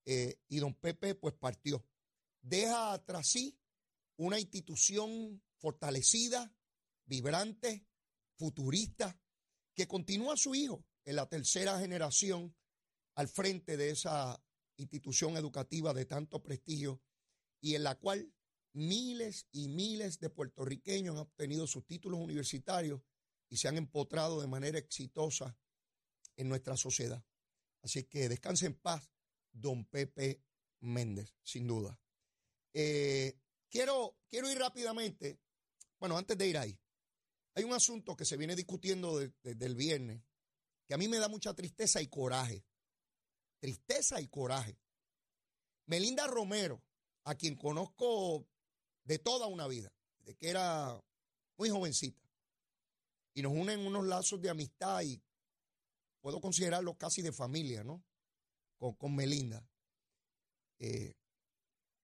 Eh, 0.04 0.40
y 0.48 0.58
don 0.58 0.74
Pepe 0.74 1.14
pues 1.14 1.34
partió. 1.34 1.86
Deja 2.40 2.92
atrás 2.92 3.28
sí 3.28 3.58
una 4.16 4.38
institución 4.38 5.42
fortalecida, 5.58 6.54
vibrante, 7.04 7.86
futurista, 8.36 9.18
que 9.74 9.86
continúa 9.86 10.36
su 10.36 10.54
hijo 10.54 10.84
en 11.04 11.16
la 11.16 11.28
tercera 11.28 11.78
generación 11.78 12.54
al 13.20 13.28
frente 13.28 13.76
de 13.76 13.90
esa 13.90 14.42
institución 14.78 15.36
educativa 15.36 15.92
de 15.92 16.06
tanto 16.06 16.42
prestigio 16.42 17.02
y 17.60 17.74
en 17.74 17.82
la 17.82 17.96
cual 17.96 18.32
miles 18.72 19.46
y 19.52 19.68
miles 19.68 20.20
de 20.20 20.30
puertorriqueños 20.30 21.16
han 21.16 21.20
obtenido 21.20 21.66
sus 21.66 21.84
títulos 21.84 22.18
universitarios 22.18 23.02
y 23.50 23.58
se 23.58 23.68
han 23.68 23.76
empotrado 23.76 24.40
de 24.40 24.46
manera 24.46 24.78
exitosa 24.78 25.54
en 26.34 26.48
nuestra 26.48 26.78
sociedad. 26.78 27.22
Así 27.82 28.04
que 28.04 28.30
descanse 28.30 28.64
en 28.64 28.80
paz, 28.80 29.12
don 29.52 29.84
Pepe 29.84 30.42
Méndez, 30.80 31.34
sin 31.42 31.66
duda. 31.66 32.00
Eh, 32.72 33.38
quiero, 33.68 34.16
quiero 34.30 34.50
ir 34.50 34.56
rápidamente, 34.56 35.42
bueno, 35.98 36.16
antes 36.16 36.38
de 36.38 36.48
ir 36.48 36.56
ahí, 36.56 36.80
hay 37.54 37.64
un 37.64 37.74
asunto 37.74 38.16
que 38.16 38.24
se 38.24 38.38
viene 38.38 38.56
discutiendo 38.56 39.18
desde 39.18 39.66
el 39.66 39.74
viernes, 39.74 40.22
que 40.86 40.94
a 40.94 40.96
mí 40.96 41.06
me 41.06 41.18
da 41.18 41.28
mucha 41.28 41.52
tristeza 41.52 42.00
y 42.00 42.06
coraje. 42.06 42.64
Tristeza 43.60 44.20
y 44.20 44.26
coraje. 44.26 44.76
Melinda 45.86 46.26
Romero, 46.26 46.82
a 47.24 47.34
quien 47.34 47.56
conozco 47.56 48.46
de 49.04 49.18
toda 49.18 49.46
una 49.46 49.66
vida, 49.66 49.92
de 50.20 50.34
que 50.34 50.48
era 50.48 51.00
muy 51.56 51.68
jovencita, 51.68 52.22
y 53.34 53.42
nos 53.42 53.52
unen 53.52 53.80
unos 53.86 54.06
lazos 54.06 54.40
de 54.40 54.50
amistad 54.50 55.02
y 55.02 55.22
puedo 56.20 56.40
considerarlo 56.40 56.96
casi 56.96 57.22
de 57.22 57.32
familia, 57.32 57.84
¿no? 57.84 58.02
Con, 58.76 59.14
Melinda. 59.14 59.62
Eh, 60.78 61.14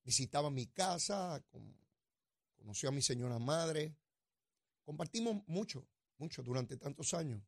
visitaba 0.05 0.51
mi 0.51 0.67
casa, 0.67 1.43
conoció 2.57 2.91
a 2.91 2.93
mi 2.93 3.01
señora 3.01 3.39
madre, 3.39 3.97
compartimos 4.85 5.43
mucho, 5.47 5.89
mucho 6.19 6.43
durante 6.43 6.77
tantos 6.77 7.15
años. 7.15 7.43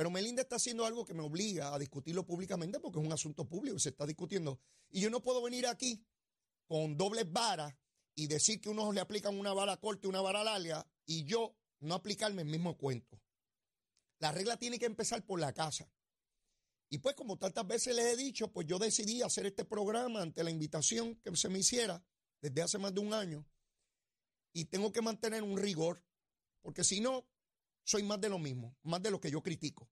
Pero 0.00 0.08
Melinda 0.08 0.40
está 0.40 0.56
haciendo 0.56 0.86
algo 0.86 1.04
que 1.04 1.12
me 1.12 1.20
obliga 1.20 1.74
a 1.74 1.78
discutirlo 1.78 2.24
públicamente 2.24 2.80
porque 2.80 2.98
es 2.98 3.04
un 3.04 3.12
asunto 3.12 3.46
público 3.46 3.76
y 3.76 3.80
se 3.80 3.90
está 3.90 4.06
discutiendo. 4.06 4.58
Y 4.88 5.02
yo 5.02 5.10
no 5.10 5.20
puedo 5.20 5.42
venir 5.42 5.66
aquí 5.66 6.02
con 6.66 6.96
dobles 6.96 7.30
varas 7.30 7.74
y 8.14 8.26
decir 8.26 8.62
que 8.62 8.70
unos 8.70 8.94
le 8.94 9.02
aplican 9.02 9.38
una 9.38 9.52
vara 9.52 9.76
corta 9.76 10.06
y 10.06 10.08
una 10.08 10.22
vara 10.22 10.42
larga 10.42 10.90
y 11.04 11.24
yo 11.24 11.54
no 11.80 11.94
aplicarme 11.94 12.40
el 12.40 12.48
mismo 12.48 12.78
cuento. 12.78 13.20
La 14.20 14.32
regla 14.32 14.56
tiene 14.56 14.78
que 14.78 14.86
empezar 14.86 15.22
por 15.26 15.38
la 15.38 15.52
casa. 15.52 15.92
Y 16.88 16.96
pues 16.96 17.14
como 17.14 17.36
tantas 17.36 17.66
veces 17.66 17.94
les 17.94 18.06
he 18.06 18.16
dicho, 18.16 18.50
pues 18.50 18.66
yo 18.66 18.78
decidí 18.78 19.20
hacer 19.20 19.44
este 19.44 19.66
programa 19.66 20.22
ante 20.22 20.42
la 20.42 20.50
invitación 20.50 21.16
que 21.16 21.36
se 21.36 21.50
me 21.50 21.58
hiciera 21.58 22.02
desde 22.40 22.62
hace 22.62 22.78
más 22.78 22.94
de 22.94 23.00
un 23.00 23.12
año. 23.12 23.46
Y 24.54 24.64
tengo 24.64 24.94
que 24.94 25.02
mantener 25.02 25.42
un 25.42 25.58
rigor, 25.58 26.02
porque 26.62 26.84
si 26.84 27.02
no, 27.02 27.26
soy 27.90 28.02
más 28.04 28.20
de 28.20 28.28
lo 28.28 28.38
mismo, 28.38 28.76
más 28.82 29.02
de 29.02 29.10
lo 29.10 29.20
que 29.20 29.30
yo 29.30 29.42
critico. 29.42 29.88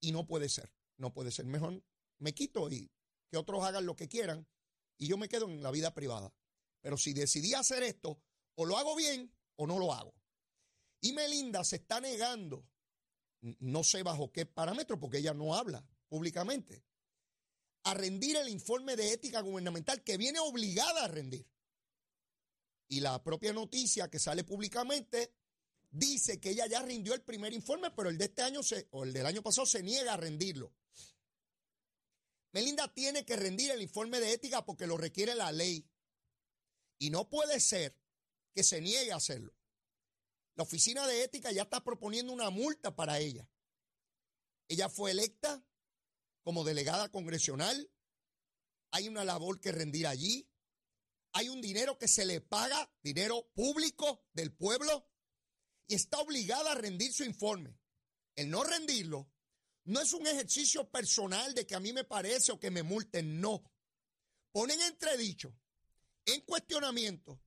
Y 0.00 0.12
no 0.12 0.26
puede 0.26 0.48
ser, 0.48 0.72
no 0.96 1.12
puede 1.12 1.30
ser. 1.30 1.44
Mejor 1.44 1.82
me 2.18 2.34
quito 2.34 2.70
y 2.70 2.90
que 3.30 3.36
otros 3.36 3.62
hagan 3.64 3.84
lo 3.84 3.96
que 3.96 4.08
quieran 4.08 4.46
y 4.96 5.08
yo 5.08 5.18
me 5.18 5.28
quedo 5.28 5.46
en 5.48 5.62
la 5.62 5.70
vida 5.70 5.92
privada. 5.92 6.32
Pero 6.80 6.96
si 6.96 7.12
decidí 7.12 7.54
hacer 7.54 7.82
esto, 7.82 8.18
o 8.54 8.64
lo 8.64 8.78
hago 8.78 8.96
bien 8.96 9.30
o 9.56 9.66
no 9.66 9.78
lo 9.78 9.92
hago. 9.92 10.14
Y 11.00 11.12
Melinda 11.12 11.64
se 11.64 11.76
está 11.76 12.00
negando 12.00 12.66
no 13.58 13.84
sé 13.84 14.02
bajo 14.02 14.32
qué 14.32 14.46
parámetro, 14.46 14.98
porque 14.98 15.18
ella 15.18 15.34
no 15.34 15.54
habla 15.54 15.86
públicamente, 16.08 16.82
a 17.84 17.92
rendir 17.92 18.36
el 18.36 18.48
informe 18.48 18.96
de 18.96 19.12
ética 19.12 19.40
gubernamental 19.40 20.02
que 20.02 20.16
viene 20.16 20.38
obligada 20.38 21.04
a 21.04 21.08
rendir. 21.08 21.46
Y 22.88 23.00
la 23.00 23.22
propia 23.22 23.52
noticia 23.52 24.08
que 24.08 24.18
sale 24.18 24.44
públicamente 24.44 25.34
dice 25.94 26.40
que 26.40 26.50
ella 26.50 26.66
ya 26.66 26.82
rindió 26.82 27.14
el 27.14 27.22
primer 27.22 27.52
informe, 27.52 27.90
pero 27.92 28.10
el 28.10 28.18
de 28.18 28.26
este 28.26 28.42
año 28.42 28.60
o 28.90 29.04
el 29.04 29.12
del 29.12 29.26
año 29.26 29.42
pasado 29.42 29.66
se 29.66 29.82
niega 29.82 30.14
a 30.14 30.16
rendirlo. 30.16 30.74
Melinda 32.52 32.92
tiene 32.92 33.24
que 33.24 33.36
rendir 33.36 33.70
el 33.70 33.82
informe 33.82 34.20
de 34.20 34.32
ética 34.32 34.64
porque 34.64 34.86
lo 34.86 34.96
requiere 34.96 35.34
la 35.34 35.52
ley. 35.52 35.88
Y 36.98 37.10
no 37.10 37.28
puede 37.28 37.60
ser 37.60 37.96
que 38.54 38.62
se 38.62 38.80
niegue 38.80 39.12
a 39.12 39.16
hacerlo. 39.16 39.54
La 40.54 40.62
oficina 40.62 41.06
de 41.06 41.24
ética 41.24 41.50
ya 41.50 41.62
está 41.62 41.82
proponiendo 41.82 42.32
una 42.32 42.50
multa 42.50 42.94
para 42.94 43.18
ella. 43.18 43.48
Ella 44.68 44.88
fue 44.88 45.10
electa 45.10 45.64
como 46.42 46.64
delegada 46.64 47.10
congresional. 47.10 47.90
Hay 48.90 49.08
una 49.08 49.24
labor 49.24 49.60
que 49.60 49.72
rendir 49.72 50.06
allí. 50.06 50.48
Hay 51.32 51.48
un 51.48 51.60
dinero 51.60 51.98
que 51.98 52.06
se 52.06 52.24
le 52.24 52.40
paga, 52.40 52.92
dinero 53.02 53.50
público 53.54 54.24
del 54.32 54.52
pueblo, 54.52 55.08
y 55.86 55.94
está 55.94 56.18
obligada 56.18 56.72
a 56.72 56.76
rendir 56.76 57.12
su 57.12 57.24
informe. 57.24 57.78
El 58.34 58.50
no 58.50 58.64
rendirlo 58.64 59.30
no 59.84 60.00
es 60.00 60.12
un 60.12 60.26
ejercicio 60.26 60.88
personal 60.90 61.54
de 61.54 61.66
que 61.66 61.74
a 61.74 61.80
mí 61.80 61.92
me 61.92 62.04
parece 62.04 62.52
o 62.52 62.58
que 62.58 62.70
me 62.70 62.82
multen, 62.82 63.40
no. 63.40 63.62
Ponen 64.50 64.80
entredicho, 64.80 65.54
en 66.24 66.40
cuestionamiento, 66.42 67.40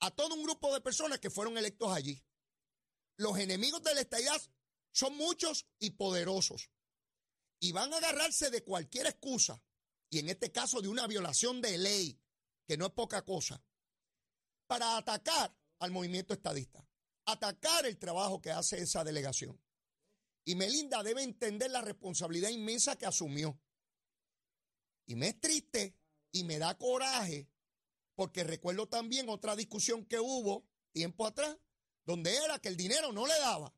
a 0.00 0.10
todo 0.10 0.34
un 0.34 0.42
grupo 0.42 0.72
de 0.74 0.80
personas 0.80 1.18
que 1.18 1.30
fueron 1.30 1.56
electos 1.56 1.92
allí. 1.92 2.22
Los 3.16 3.38
enemigos 3.38 3.82
de 3.82 3.94
la 3.94 4.00
estadidad 4.00 4.40
son 4.92 5.16
muchos 5.16 5.66
y 5.78 5.90
poderosos. 5.90 6.70
Y 7.58 7.72
van 7.72 7.92
a 7.92 7.98
agarrarse 7.98 8.50
de 8.50 8.64
cualquier 8.64 9.06
excusa, 9.06 9.62
y 10.10 10.18
en 10.18 10.28
este 10.28 10.50
caso 10.50 10.80
de 10.80 10.88
una 10.88 11.06
violación 11.06 11.60
de 11.60 11.78
ley, 11.78 12.20
que 12.66 12.76
no 12.76 12.86
es 12.86 12.92
poca 12.92 13.22
cosa, 13.22 13.62
para 14.66 14.96
atacar 14.96 15.54
al 15.78 15.90
movimiento 15.90 16.34
estadista, 16.34 16.86
atacar 17.24 17.86
el 17.86 17.98
trabajo 17.98 18.40
que 18.40 18.50
hace 18.50 18.78
esa 18.78 19.04
delegación. 19.04 19.60
Y 20.44 20.54
Melinda 20.54 21.02
debe 21.02 21.22
entender 21.22 21.70
la 21.70 21.82
responsabilidad 21.82 22.48
inmensa 22.48 22.96
que 22.96 23.06
asumió. 23.06 23.60
Y 25.06 25.14
me 25.14 25.28
es 25.28 25.40
triste 25.40 25.96
y 26.32 26.44
me 26.44 26.58
da 26.58 26.76
coraje 26.76 27.48
porque 28.14 28.44
recuerdo 28.44 28.86
también 28.86 29.28
otra 29.28 29.56
discusión 29.56 30.04
que 30.04 30.20
hubo 30.20 30.68
tiempo 30.92 31.26
atrás, 31.26 31.56
donde 32.04 32.36
era 32.36 32.58
que 32.58 32.68
el 32.68 32.76
dinero 32.76 33.12
no 33.12 33.26
le 33.26 33.38
daba. 33.38 33.74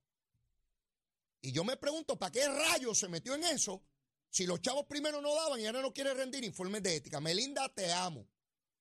Y 1.41 1.53
yo 1.53 1.65
me 1.65 1.77
pregunto, 1.77 2.19
¿para 2.19 2.33
qué 2.33 2.49
rayos 2.49 2.99
se 2.99 3.09
metió 3.09 3.35
en 3.35 3.45
eso? 3.45 3.85
Si 4.31 4.47
los 4.47 4.61
chavos 4.61 4.87
primero 4.87 5.21
no 5.21 5.35
daban 5.35 5.61
y 5.61 5.67
ahora 5.67 5.83
no 5.83 5.93
quiere 5.93 6.15
rendir 6.15 6.45
informes 6.45 6.83
de 6.83 6.97
ética. 6.97 7.21
Melinda, 7.21 7.69
te 7.75 7.93
amo. 7.93 8.29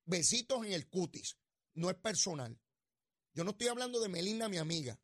Besitos 0.06 0.66
en 0.66 0.74
el 0.74 0.88
cutis. 0.88 1.38
No 1.74 1.90
es 1.90 1.96
personal. 1.98 2.58
Yo 3.34 3.44
no 3.44 3.52
estoy 3.52 3.68
hablando 3.68 4.00
de 4.00 4.10
Melinda, 4.10 4.50
mi 4.50 4.58
amiga. 4.58 5.00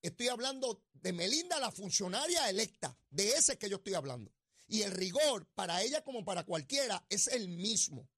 Estoy 0.00 0.28
hablando 0.28 0.84
de 0.92 1.12
Melinda, 1.12 1.58
la 1.58 1.70
funcionaria 1.70 2.48
electa. 2.48 2.96
De 3.10 3.30
ese 3.30 3.58
que 3.58 3.68
yo 3.68 3.76
estoy 3.76 3.94
hablando. 3.94 4.32
Y 4.66 4.82
el 4.82 4.92
rigor 4.92 5.46
para 5.54 5.82
ella 5.82 6.02
como 6.02 6.24
para 6.24 6.44
cualquiera 6.44 7.04
es 7.08 7.28
el 7.28 7.48
mismo 7.48 8.08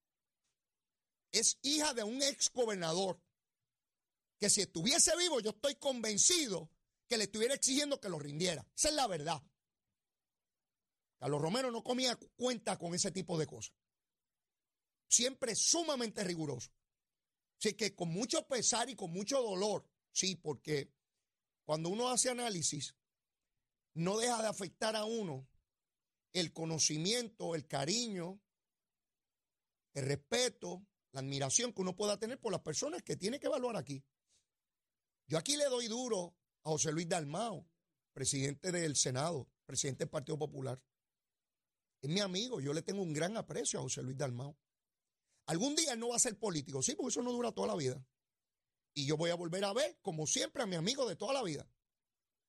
es 1.35 1.59
hija 1.63 1.93
de 1.95 2.05
un 2.05 2.23
ex 2.23 2.51
gobernador 2.53 3.21
que 4.39 4.49
si 4.49 4.61
estuviese 4.61 5.17
vivo 5.17 5.41
yo 5.41 5.51
estoy 5.51 5.75
convencido 5.75 6.71
que 7.09 7.19
le 7.19 7.25
estuviera 7.25 7.55
exigiendo 7.55 8.01
que 8.01 8.09
lo 8.09 8.19
rindiera. 8.19 8.65
Esa 8.75 8.89
es 8.89 8.95
la 8.95 9.07
verdad. 9.09 9.43
Carlos 11.19 11.43
Romero 11.43 11.71
no 11.71 11.83
comía 11.83 12.17
cuenta 12.37 12.79
con 12.79 12.95
ese 12.95 13.11
tipo 13.11 13.37
de 13.37 13.47
cosas. 13.47 13.75
Siempre 15.09 15.55
sumamente 15.57 16.23
riguroso. 16.23 16.71
Así 17.65 17.73
que 17.73 17.95
con 17.95 18.11
mucho 18.11 18.47
pesar 18.47 18.91
y 18.91 18.95
con 18.95 19.11
mucho 19.11 19.41
dolor, 19.41 19.89
sí, 20.13 20.37
porque 20.37 20.93
cuando 21.65 21.89
uno 21.89 22.11
hace 22.11 22.29
análisis, 22.29 22.95
no 23.95 24.19
deja 24.19 24.43
de 24.43 24.49
afectar 24.49 24.95
a 24.97 25.07
uno 25.07 25.49
el 26.35 26.53
conocimiento, 26.53 27.55
el 27.55 27.67
cariño, 27.67 28.39
el 29.95 30.05
respeto, 30.05 30.87
la 31.13 31.21
admiración 31.21 31.73
que 31.73 31.81
uno 31.81 31.97
pueda 31.97 32.19
tener 32.19 32.39
por 32.39 32.53
las 32.53 32.61
personas 32.61 33.03
que 33.03 33.17
tiene 33.17 33.41
que 33.41 33.47
evaluar 33.47 33.79
aquí. 33.79 34.05
Yo 35.27 35.39
aquí 35.39 35.57
le 35.57 35.65
doy 35.65 35.89
duro 35.89 36.37
a 36.65 36.69
José 36.69 36.93
Luis 36.93 37.09
Dalmao, 37.09 37.67
presidente 38.13 38.73
del 38.73 38.95
Senado, 38.95 39.49
presidente 39.65 40.05
del 40.05 40.11
Partido 40.11 40.37
Popular. 40.37 40.83
Es 42.03 42.11
mi 42.11 42.21
amigo, 42.21 42.61
yo 42.61 42.75
le 42.75 42.83
tengo 42.83 43.01
un 43.01 43.15
gran 43.15 43.39
aprecio 43.39 43.79
a 43.79 43.83
José 43.83 44.03
Luis 44.03 44.19
Dalmao. 44.19 44.55
Algún 45.47 45.77
día 45.77 45.93
él 45.93 46.01
no 46.01 46.09
va 46.09 46.17
a 46.17 46.21
ser 46.21 46.39
político, 46.39 46.83
sí, 46.83 46.95
porque 46.95 47.11
eso 47.11 47.23
no 47.23 47.33
dura 47.33 47.53
toda 47.53 47.69
la 47.69 47.77
vida. 47.77 48.03
Y 48.95 49.07
yo 49.07 49.17
voy 49.17 49.31
a 49.31 49.35
volver 49.35 49.65
a 49.65 49.73
ver, 49.73 49.99
como 50.01 50.27
siempre, 50.27 50.63
a 50.63 50.67
mi 50.67 50.77
amigo 50.77 51.09
de 51.09 51.17
toda 51.17 51.35
la 51.35 51.43
vida. 51.43 51.69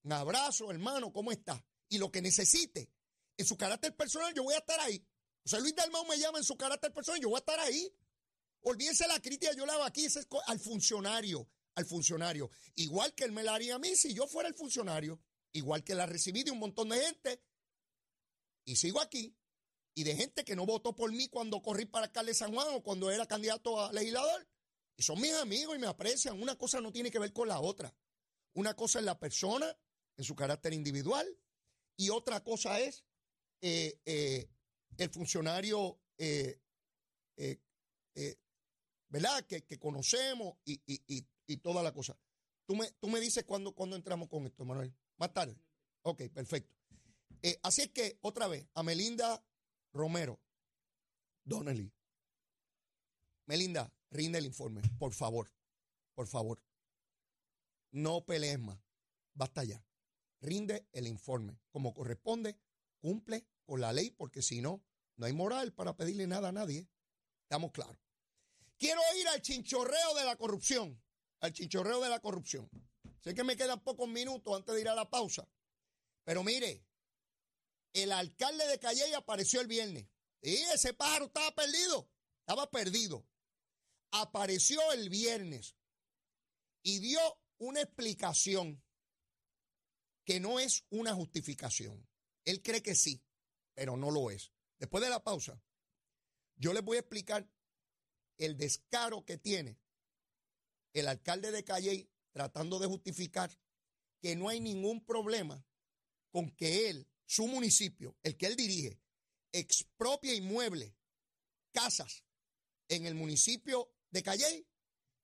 Un 0.03 0.13
abrazo, 0.13 0.69
hermano, 0.71 1.11
¿cómo 1.11 1.31
está? 1.31 1.65
Y 1.89 1.97
lo 1.97 2.11
que 2.11 2.21
necesite, 2.21 2.91
en 3.37 3.45
su 3.45 3.57
carácter 3.57 3.95
personal, 3.95 4.33
yo 4.33 4.43
voy 4.43 4.53
a 4.53 4.59
estar 4.59 4.79
ahí. 4.79 5.05
O 5.43 5.49
sea, 5.49 5.59
Luis 5.59 5.75
Dalmau 5.75 6.05
me 6.05 6.17
llama 6.17 6.37
en 6.37 6.43
su 6.43 6.55
carácter 6.55 6.93
personal, 6.93 7.19
yo 7.19 7.29
voy 7.29 7.37
a 7.37 7.39
estar 7.39 7.59
ahí. 7.59 7.91
Olvídense 8.61 9.07
la 9.07 9.19
crítica, 9.19 9.53
yo 9.53 9.65
la 9.65 9.73
hago 9.73 9.83
aquí, 9.83 10.05
es 10.05 10.17
al 10.47 10.59
funcionario, 10.59 11.47
al 11.75 11.85
funcionario. 11.85 12.49
Igual 12.75 13.13
que 13.13 13.25
él 13.25 13.31
me 13.31 13.43
la 13.43 13.55
haría 13.55 13.75
a 13.75 13.79
mí 13.79 13.95
si 13.95 14.13
yo 14.13 14.27
fuera 14.27 14.49
el 14.49 14.55
funcionario. 14.55 15.21
Igual 15.51 15.83
que 15.83 15.95
la 15.95 16.05
recibí 16.05 16.43
de 16.43 16.51
un 16.51 16.59
montón 16.59 16.89
de 16.89 16.99
gente. 16.99 17.43
Y 18.65 18.75
sigo 18.75 18.99
aquí. 18.99 19.35
Y 19.97 20.03
de 20.03 20.15
gente 20.15 20.43
que 20.43 20.57
no 20.57 20.65
votó 20.65 20.93
por 20.93 21.11
mí 21.13 21.29
cuando 21.29 21.61
corrí 21.61 21.85
para 21.85 22.07
alcalde 22.07 22.31
de 22.31 22.35
San 22.35 22.53
Juan 22.53 22.67
o 22.71 22.83
cuando 22.83 23.09
era 23.09 23.25
candidato 23.25 23.79
a 23.79 23.93
legislador. 23.93 24.45
Y 24.97 25.03
son 25.03 25.21
mis 25.21 25.33
amigos 25.33 25.75
y 25.75 25.79
me 25.79 25.87
aprecian. 25.87 26.41
Una 26.41 26.57
cosa 26.57 26.81
no 26.81 26.91
tiene 26.91 27.09
que 27.09 27.19
ver 27.19 27.31
con 27.31 27.47
la 27.47 27.61
otra. 27.61 27.95
Una 28.53 28.75
cosa 28.75 28.99
es 28.99 29.05
la 29.05 29.17
persona 29.17 29.75
en 30.17 30.23
su 30.23 30.35
carácter 30.35 30.73
individual 30.73 31.25
y 31.97 32.09
otra 32.09 32.43
cosa 32.43 32.79
es 32.79 33.05
eh, 33.61 33.99
eh, 34.05 34.49
el 34.97 35.09
funcionario, 35.09 35.99
eh, 36.17 36.59
¿verdad? 39.09 39.45
Que, 39.45 39.79
conocemos 39.79 40.57
y, 40.65 41.57
toda 41.57 41.81
la 41.81 41.93
cosa. 41.93 42.17
Tú 42.65 42.75
me, 42.75 42.91
tú 42.99 43.07
me 43.07 43.19
dices 43.19 43.45
cuándo 43.45 43.73
cuando 43.73 43.95
entramos 43.95 44.27
con 44.27 44.45
esto, 44.45 44.65
Manuel. 44.65 44.93
Más 45.17 45.33
tarde. 45.33 45.57
Ok, 46.01 46.23
perfecto. 46.33 46.75
así 47.63 47.83
es 47.83 47.89
que, 47.91 48.17
otra 48.21 48.47
vez, 48.47 48.67
a 48.73 48.83
Melinda 48.83 49.43
Romero, 49.95 50.41
Donnelly. 51.45 51.89
Melinda, 53.45 53.89
rinde 54.11 54.39
el 54.39 54.45
informe, 54.45 54.81
por 54.99 55.13
favor, 55.13 55.49
por 56.13 56.27
favor. 56.27 56.61
No 57.91 58.25
pelees 58.25 58.59
más, 58.59 58.77
basta 59.33 59.63
ya. 59.63 59.81
Rinde 60.41 60.85
el 60.91 61.07
informe 61.07 61.57
como 61.69 61.93
corresponde, 61.93 62.59
cumple 62.99 63.47
con 63.65 63.79
la 63.79 63.93
ley, 63.93 64.11
porque 64.11 64.41
si 64.41 64.59
no, 64.59 64.83
no 65.15 65.27
hay 65.27 65.31
moral 65.31 65.71
para 65.71 65.95
pedirle 65.95 66.27
nada 66.27 66.49
a 66.49 66.51
nadie. 66.51 66.89
Estamos 67.43 67.71
claros. 67.71 67.97
Quiero 68.77 68.99
ir 69.17 69.29
al 69.29 69.41
chinchorreo 69.41 70.13
de 70.15 70.25
la 70.25 70.35
corrupción, 70.35 71.01
al 71.39 71.53
chinchorreo 71.53 72.01
de 72.01 72.09
la 72.09 72.19
corrupción. 72.19 72.69
Sé 73.21 73.33
que 73.33 73.45
me 73.45 73.55
quedan 73.55 73.79
pocos 73.79 74.09
minutos 74.09 74.53
antes 74.57 74.75
de 74.75 74.81
ir 74.81 74.89
a 74.89 74.95
la 74.95 75.09
pausa, 75.09 75.47
pero 76.25 76.43
mire, 76.43 76.85
el 78.03 78.11
alcalde 78.11 78.67
de 78.67 78.79
Calle 78.79 79.15
apareció 79.15 79.61
el 79.61 79.67
viernes. 79.67 80.07
Y 80.41 80.55
ese 80.55 80.93
pájaro 80.93 81.25
estaba 81.25 81.53
perdido, 81.55 82.09
estaba 82.41 82.69
perdido 82.69 83.27
apareció 84.21 84.79
el 84.93 85.09
viernes 85.09 85.75
y 86.83 86.99
dio 86.99 87.19
una 87.57 87.81
explicación 87.81 88.83
que 90.23 90.39
no 90.39 90.59
es 90.59 90.85
una 90.89 91.13
justificación. 91.13 92.07
Él 92.45 92.61
cree 92.61 92.81
que 92.81 92.95
sí, 92.95 93.23
pero 93.73 93.97
no 93.97 94.11
lo 94.11 94.31
es. 94.31 94.51
Después 94.79 95.03
de 95.03 95.09
la 95.09 95.23
pausa, 95.23 95.61
yo 96.55 96.73
les 96.73 96.83
voy 96.83 96.97
a 96.97 97.01
explicar 97.01 97.49
el 98.37 98.57
descaro 98.57 99.25
que 99.25 99.37
tiene 99.37 99.79
el 100.93 101.07
alcalde 101.07 101.51
de 101.51 101.63
Calle 101.63 102.09
tratando 102.31 102.79
de 102.79 102.87
justificar 102.87 103.51
que 104.21 104.35
no 104.35 104.49
hay 104.49 104.59
ningún 104.59 105.05
problema 105.05 105.65
con 106.31 106.51
que 106.51 106.89
él, 106.89 107.07
su 107.25 107.47
municipio, 107.47 108.17
el 108.23 108.37
que 108.37 108.47
él 108.47 108.55
dirige, 108.55 108.99
expropie 109.51 110.35
inmuebles, 110.35 110.93
casas 111.71 112.23
en 112.87 113.05
el 113.05 113.15
municipio 113.15 113.91
de 114.11 114.23
Calle 114.23 114.67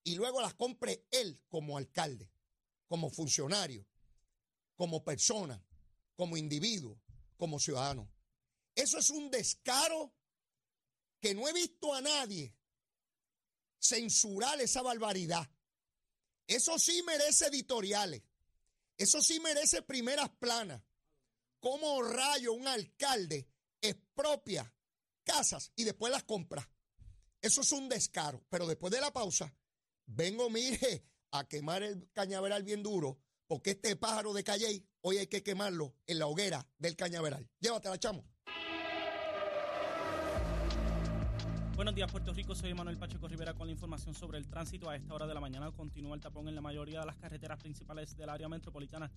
y 0.04 0.16
luego 0.16 0.42
las 0.42 0.54
compre 0.56 1.06
él 1.12 1.42
como 1.48 1.78
alcalde, 1.78 2.32
como 2.88 3.10
funcionario, 3.10 3.86
como 4.76 5.04
persona, 5.04 5.64
como 6.16 6.38
individuo, 6.38 7.00
como 7.38 7.60
ciudadano. 7.60 8.12
Eso 8.76 8.98
es 8.98 9.10
un 9.10 9.30
descaro 9.30 10.14
que 11.20 11.36
no 11.36 11.48
he 11.48 11.54
visto 11.54 11.94
a 11.94 12.02
nadie 12.02 12.56
censurar 13.80 14.60
esa 14.62 14.82
barbaridad. 14.82 15.50
Eso 16.48 16.78
sí 16.80 17.02
merece 17.04 17.48
editoriales. 17.48 18.24
Eso 18.98 19.22
sí 19.22 19.40
merece 19.40 19.82
primeras 19.82 20.30
planas. 20.32 20.82
¿Cómo 21.62 22.02
rayo 22.02 22.54
un 22.54 22.68
alcalde 22.68 23.48
expropia 23.80 24.74
casas 25.24 25.72
y 25.76 25.84
después 25.84 26.12
las 26.12 26.24
compra? 26.24 26.68
Eso 27.40 27.62
es 27.62 27.72
un 27.72 27.88
descaro. 27.88 28.44
Pero 28.50 28.66
después 28.66 28.92
de 28.92 29.00
la 29.00 29.14
pausa, 29.14 29.56
vengo, 30.08 30.50
mire, 30.50 31.06
a 31.30 31.48
quemar 31.48 31.84
el 31.84 32.10
cañaveral 32.14 32.64
bien 32.64 32.82
duro, 32.82 33.20
porque 33.46 33.72
este 33.72 33.96
pájaro 33.96 34.34
de 34.34 34.44
Calle, 34.44 34.88
hoy 35.02 35.20
hay 35.20 35.28
que 35.28 35.44
quemarlo 35.44 35.94
en 36.08 36.18
la 36.18 36.26
hoguera 36.26 36.68
del 36.80 36.96
cañaveral. 36.96 37.48
Llévatela, 37.60 38.00
chamo. 38.00 38.26
Buenos 41.76 41.94
días, 41.94 42.12
Puerto 42.12 42.34
Rico. 42.34 42.56
Soy 42.56 42.74
Manuel 42.74 42.98
Pacheco 42.98 43.28
Rivera 43.28 43.54
con 43.54 43.68
la 43.68 43.74
información 43.74 44.16
sobre 44.16 44.40
el 44.40 44.48
tránsito. 44.48 44.90
A 44.90 44.96
esta 44.96 45.14
hora 45.14 45.28
de 45.28 45.36
la 45.36 45.40
mañana 45.40 45.72
continúa 45.72 46.16
el 46.16 46.22
tapón 46.22 46.48
en 46.48 46.56
la 46.56 46.62
mayoría 46.62 47.02
de 47.02 47.06
las 47.06 47.18
carreteras 47.18 47.60
principales 47.60 48.18
del 48.18 48.30
área 48.30 48.50
metropolitana. 48.50 49.12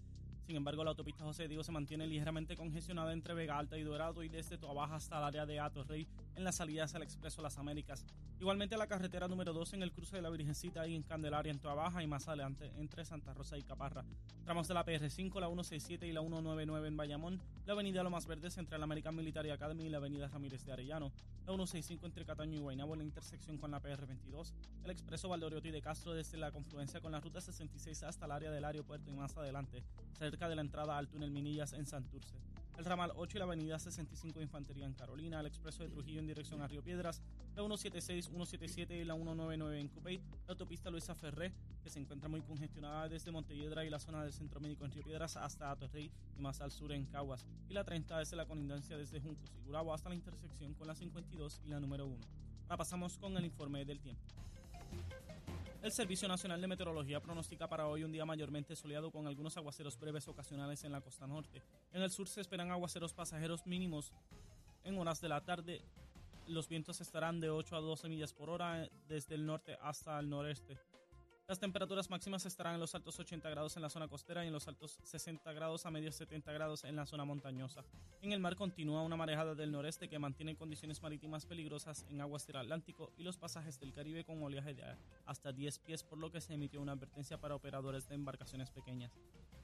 Sin 0.47 0.57
embargo, 0.57 0.85
la 0.85 0.91
autopista 0.91 1.25
José 1.25 1.49
Diego 1.49 1.65
se 1.65 1.73
mantiene 1.73 2.07
ligeramente 2.07 2.55
congestionada 2.55 3.15
entre 3.15 3.33
Vega 3.33 3.59
Alta 3.59 3.79
y 3.79 3.83
Dorado 3.83 4.23
y 4.23 4.29
desde 4.29 4.59
Toa 4.59 4.95
hasta 4.95 5.17
el 5.17 5.25
área 5.25 5.47
de 5.47 5.59
Rey 5.89 6.07
en 6.37 6.45
las 6.45 6.57
salidas 6.57 6.95
al 6.95 7.03
Expreso 7.03 7.41
Las 7.41 7.57
Américas. 7.57 8.05
Igualmente 8.39 8.77
la 8.77 8.87
carretera 8.87 9.27
número 9.27 9.55
2 9.55 9.75
en 9.75 9.83
el 9.83 9.93
cruce 9.93 10.17
de 10.17 10.23
la 10.23 10.29
Virgencita 10.29 10.87
y 10.87 10.95
en 10.95 11.03
Candelaria 11.03 11.51
en 11.51 11.61
Toa 11.61 11.73
Baja 11.75 12.03
y 12.03 12.07
más 12.07 12.29
adelante 12.29 12.71
entre 12.77 13.07
Santa 13.07 13.33
Rosa 13.33 13.57
y 13.57 13.63
Caparra. 13.63 14.05
Tramos 14.45 14.69
de 14.69 14.75
la 14.75 14.85
PR5, 14.85 15.41
la 15.41 15.47
167 15.47 16.07
y 16.07 16.13
la 16.13 16.21
199 16.21 16.89
en 16.89 16.97
Bayamón, 16.97 17.41
la 17.65 17.73
avenida 17.73 18.03
Lomas 18.03 18.27
Verdes 18.27 18.59
entre 18.59 18.77
la 18.77 18.85
American 18.85 19.17
Military 19.17 19.49
Academy 19.49 19.87
y 19.87 19.89
la 19.89 19.97
avenida 19.97 20.29
Ramírez 20.29 20.63
de 20.67 20.73
Arellano, 20.73 21.11
la 21.47 21.55
165 21.55 22.05
entre 22.05 22.27
Cataño 22.27 22.57
y 22.57 22.61
Guaynabo 22.61 22.93
en 22.93 22.99
la 22.99 23.05
intersección 23.05 23.57
con 23.57 23.71
la 23.71 23.81
PR22, 23.81 24.53
el 24.85 24.91
expreso 24.91 25.31
Valdoriotti 25.31 25.71
de 25.71 25.81
Castro 25.81 26.13
desde 26.13 26.37
la 26.37 26.53
confluencia 26.53 27.01
con 27.01 27.13
la 27.13 27.21
ruta 27.21 27.41
66 27.41 28.03
hasta 28.03 28.27
el 28.27 28.33
área 28.33 28.51
del 28.51 28.65
aeropuerto 28.65 29.11
y 29.11 29.15
más 29.15 29.35
adelante, 29.39 29.83
cerca 30.35 30.49
de 30.49 30.57
la 30.57 30.63
entrada 30.63 30.99
al 30.99 31.07
túnel 31.07 31.31
Minillas 31.31 31.75
en 31.75 31.87
Santurce. 31.87 32.35
El 32.77 32.85
ramal 32.85 33.13
8 33.15 33.37
y 33.37 33.39
la 33.39 33.45
avenida 33.45 33.79
65 33.79 34.41
de 34.41 34.45
Infantería 34.45 34.85
en 34.85 34.93
Carolina, 34.93 35.39
el 35.39 35.47
expreso 35.47 35.85
de 35.85 35.91
Trujillo 35.91 36.19
en 36.19 36.27
dirección 36.27 36.61
a 36.61 36.67
Río 36.67 36.83
Piedras, 36.83 37.23
la 37.55 37.63
176, 37.63 38.25
177 38.27 38.97
y 38.97 39.05
la 39.05 39.15
199 39.15 39.81
en 39.81 39.87
Cupey, 39.87 40.17
la 40.17 40.55
autopista 40.55 40.91
Luisa 40.91 41.15
Ferré, 41.15 41.53
que 41.85 41.89
se 41.89 42.01
encuentra 42.01 42.29
muy 42.29 42.43
congestionada 42.43 43.09
desde 43.09 43.31
Montelledra 43.31 43.85
y 43.85 43.91
la 43.91 44.01
zona 44.01 44.25
del 44.25 44.33
Centro 44.33 44.59
Médico 44.59 44.85
en 44.85 44.91
Río 44.91 45.05
Piedras 45.05 45.37
hasta 45.37 45.71
Atorrey 45.71 46.11
y 46.37 46.41
más 46.41 46.61
al 46.61 46.73
sur 46.73 46.91
en 46.91 47.07
Caguas, 47.07 47.47
y 47.69 47.75
la 47.75 47.85
30 47.85 48.19
desde 48.19 48.35
la 48.35 48.45
colindancia 48.45 48.97
desde 48.97 49.21
Juncos 49.21 49.53
y 49.57 49.65
Gurabo 49.65 49.95
hasta 49.95 50.09
la 50.09 50.17
intersección 50.17 50.75
con 50.75 50.89
la 50.89 50.97
52 50.97 51.61
y 51.65 51.69
la 51.69 51.79
número 51.79 52.09
1. 52.09 52.17
Ahora 52.65 52.79
pasamos 52.79 53.19
con 53.19 53.37
el 53.37 53.45
informe 53.45 53.85
del 53.85 54.01
tiempo. 54.01 54.25
El 55.85 55.93
Servicio 55.93 56.27
Nacional 56.29 56.63
de 56.63 56.67
Meteorología 56.67 57.21
pronostica 57.21 57.69
para 57.69 57.87
hoy 57.87 58.05
un 58.05 58.11
día 58.11 58.25
mayormente 58.25 58.75
soleado 58.75 59.11
con 59.11 59.27
algunos 59.27 59.55
aguaceros 59.59 59.99
breves 59.99 60.27
ocasionales 60.29 60.83
en 60.83 60.93
la 60.93 61.03
costa 61.03 61.27
norte. 61.27 61.61
En 61.93 62.01
el 62.01 62.11
sur 62.11 62.27
se 62.27 62.41
esperan 62.41 62.71
aguaceros 62.71 63.13
pasajeros 63.13 63.67
mínimos 63.67 64.11
en 64.83 64.97
horas 64.97 65.21
de 65.21 65.29
la 65.29 65.43
tarde. 65.43 65.83
Los 66.47 66.69
vientos 66.69 67.03
estarán 67.03 67.39
de 67.39 67.51
8 67.51 67.77
a 67.77 67.81
12 67.81 68.09
millas 68.09 68.33
por 68.33 68.49
hora 68.49 68.89
desde 69.09 69.35
el 69.35 69.45
norte 69.45 69.77
hasta 69.83 70.19
el 70.19 70.31
noreste. 70.31 70.79
Las 71.47 71.61
temperaturas 71.61 72.09
máximas 72.09 72.47
estarán 72.47 72.75
en 72.75 72.81
los 72.81 72.95
altos 72.95 73.21
80 73.21 73.51
grados 73.51 73.77
en 73.77 73.83
la 73.83 73.91
zona 73.91 74.09
costera 74.09 74.45
y 74.45 74.47
en 74.47 74.53
los 74.55 74.67
altos 74.67 74.99
60 75.03 75.53
grados 75.53 75.85
a 75.85 75.91
medios 75.91 76.15
70 76.15 76.51
grados 76.53 76.85
en 76.85 76.97
la 76.97 77.05
zona 77.05 77.27
montañosa. 77.27 77.85
En 78.23 78.33
el 78.33 78.41
mar 78.41 78.57
continúa 78.57 79.03
una 79.03 79.17
marejada 79.17 79.55
del 79.55 79.71
noreste 79.71 80.09
que 80.09 80.19
mantiene 80.19 80.57
condiciones 80.57 81.03
marítimas 81.03 81.45
peligrosas 81.45 82.07
en 82.09 82.23
aguas 82.23 82.47
del 82.47 82.57
Atlántico 82.57 83.13
y 83.19 83.25
los 83.25 83.37
pasajes 83.37 83.79
del 83.79 83.93
Caribe 83.93 84.25
con 84.25 84.43
oleaje 84.43 84.73
de 84.73 84.85
hasta 85.27 85.53
10 85.53 85.81
pies, 85.81 86.03
por 86.03 86.17
lo 86.17 86.31
que 86.31 86.41
se 86.41 86.55
emitió 86.55 86.81
una 86.81 86.93
advertencia 86.93 87.39
para 87.39 87.55
operadores 87.55 88.09
de 88.09 88.15
embarcaciones 88.15 88.71
pequeñas. 88.71 89.13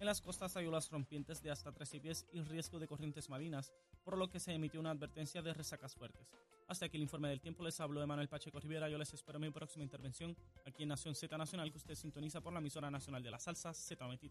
En 0.01 0.07
las 0.07 0.23
costas 0.23 0.57
hay 0.57 0.67
olas 0.67 0.91
rompientes 0.91 1.43
de 1.43 1.51
hasta 1.51 1.73
13 1.73 2.01
pies 2.01 2.27
y 2.33 2.41
riesgo 2.41 2.79
de 2.79 2.89
corrientes 2.89 3.29
marinas, 3.29 3.71
por 4.03 4.17
lo 4.17 4.31
que 4.31 4.41
se 4.41 4.51
emitió 4.51 4.81
una 4.81 4.93
advertencia 4.93 5.43
de 5.43 5.53
resacas 5.53 5.95
fuertes. 5.95 6.27
Hasta 6.69 6.87
aquí 6.87 6.97
el 6.97 7.03
informe 7.03 7.29
del 7.29 7.41
tiempo. 7.41 7.63
Les 7.63 7.79
hablo 7.81 8.01
de 8.01 8.07
Manuel 8.07 8.27
Pacheco 8.27 8.59
Rivera. 8.61 8.89
Yo 8.89 8.97
les 8.97 9.13
espero 9.13 9.37
en 9.37 9.43
mi 9.43 9.51
próxima 9.51 9.85
intervención 9.85 10.35
aquí 10.67 10.85
en 10.85 10.89
Nación 10.89 11.15
Z 11.15 11.37
Nacional, 11.37 11.71
que 11.71 11.77
usted 11.77 11.95
sintoniza 11.95 12.41
por 12.41 12.55
la 12.55 12.61
emisora 12.61 12.91
nacional 12.91 13.23
de 13.23 13.31
la 13.31 13.39
salsa 13.39 13.73
Z23. 13.73 14.31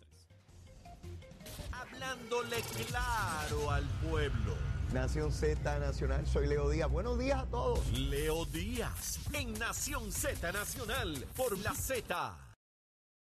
Hablándole 1.71 2.57
claro 2.87 3.69
al 3.69 3.85
pueblo. 4.09 4.57
Nación 4.91 5.31
Z 5.31 5.77
Nacional, 5.77 6.25
soy 6.25 6.47
Leo 6.47 6.67
Díaz. 6.67 6.89
Buenos 6.89 7.19
días 7.19 7.43
a 7.43 7.45
todos. 7.45 7.87
Leo 7.91 8.45
Díaz, 8.45 9.19
en 9.33 9.53
Nación 9.53 10.11
Z 10.11 10.51
Nacional, 10.51 11.27
por 11.35 11.59
la 11.59 11.75
Z. 11.75 12.48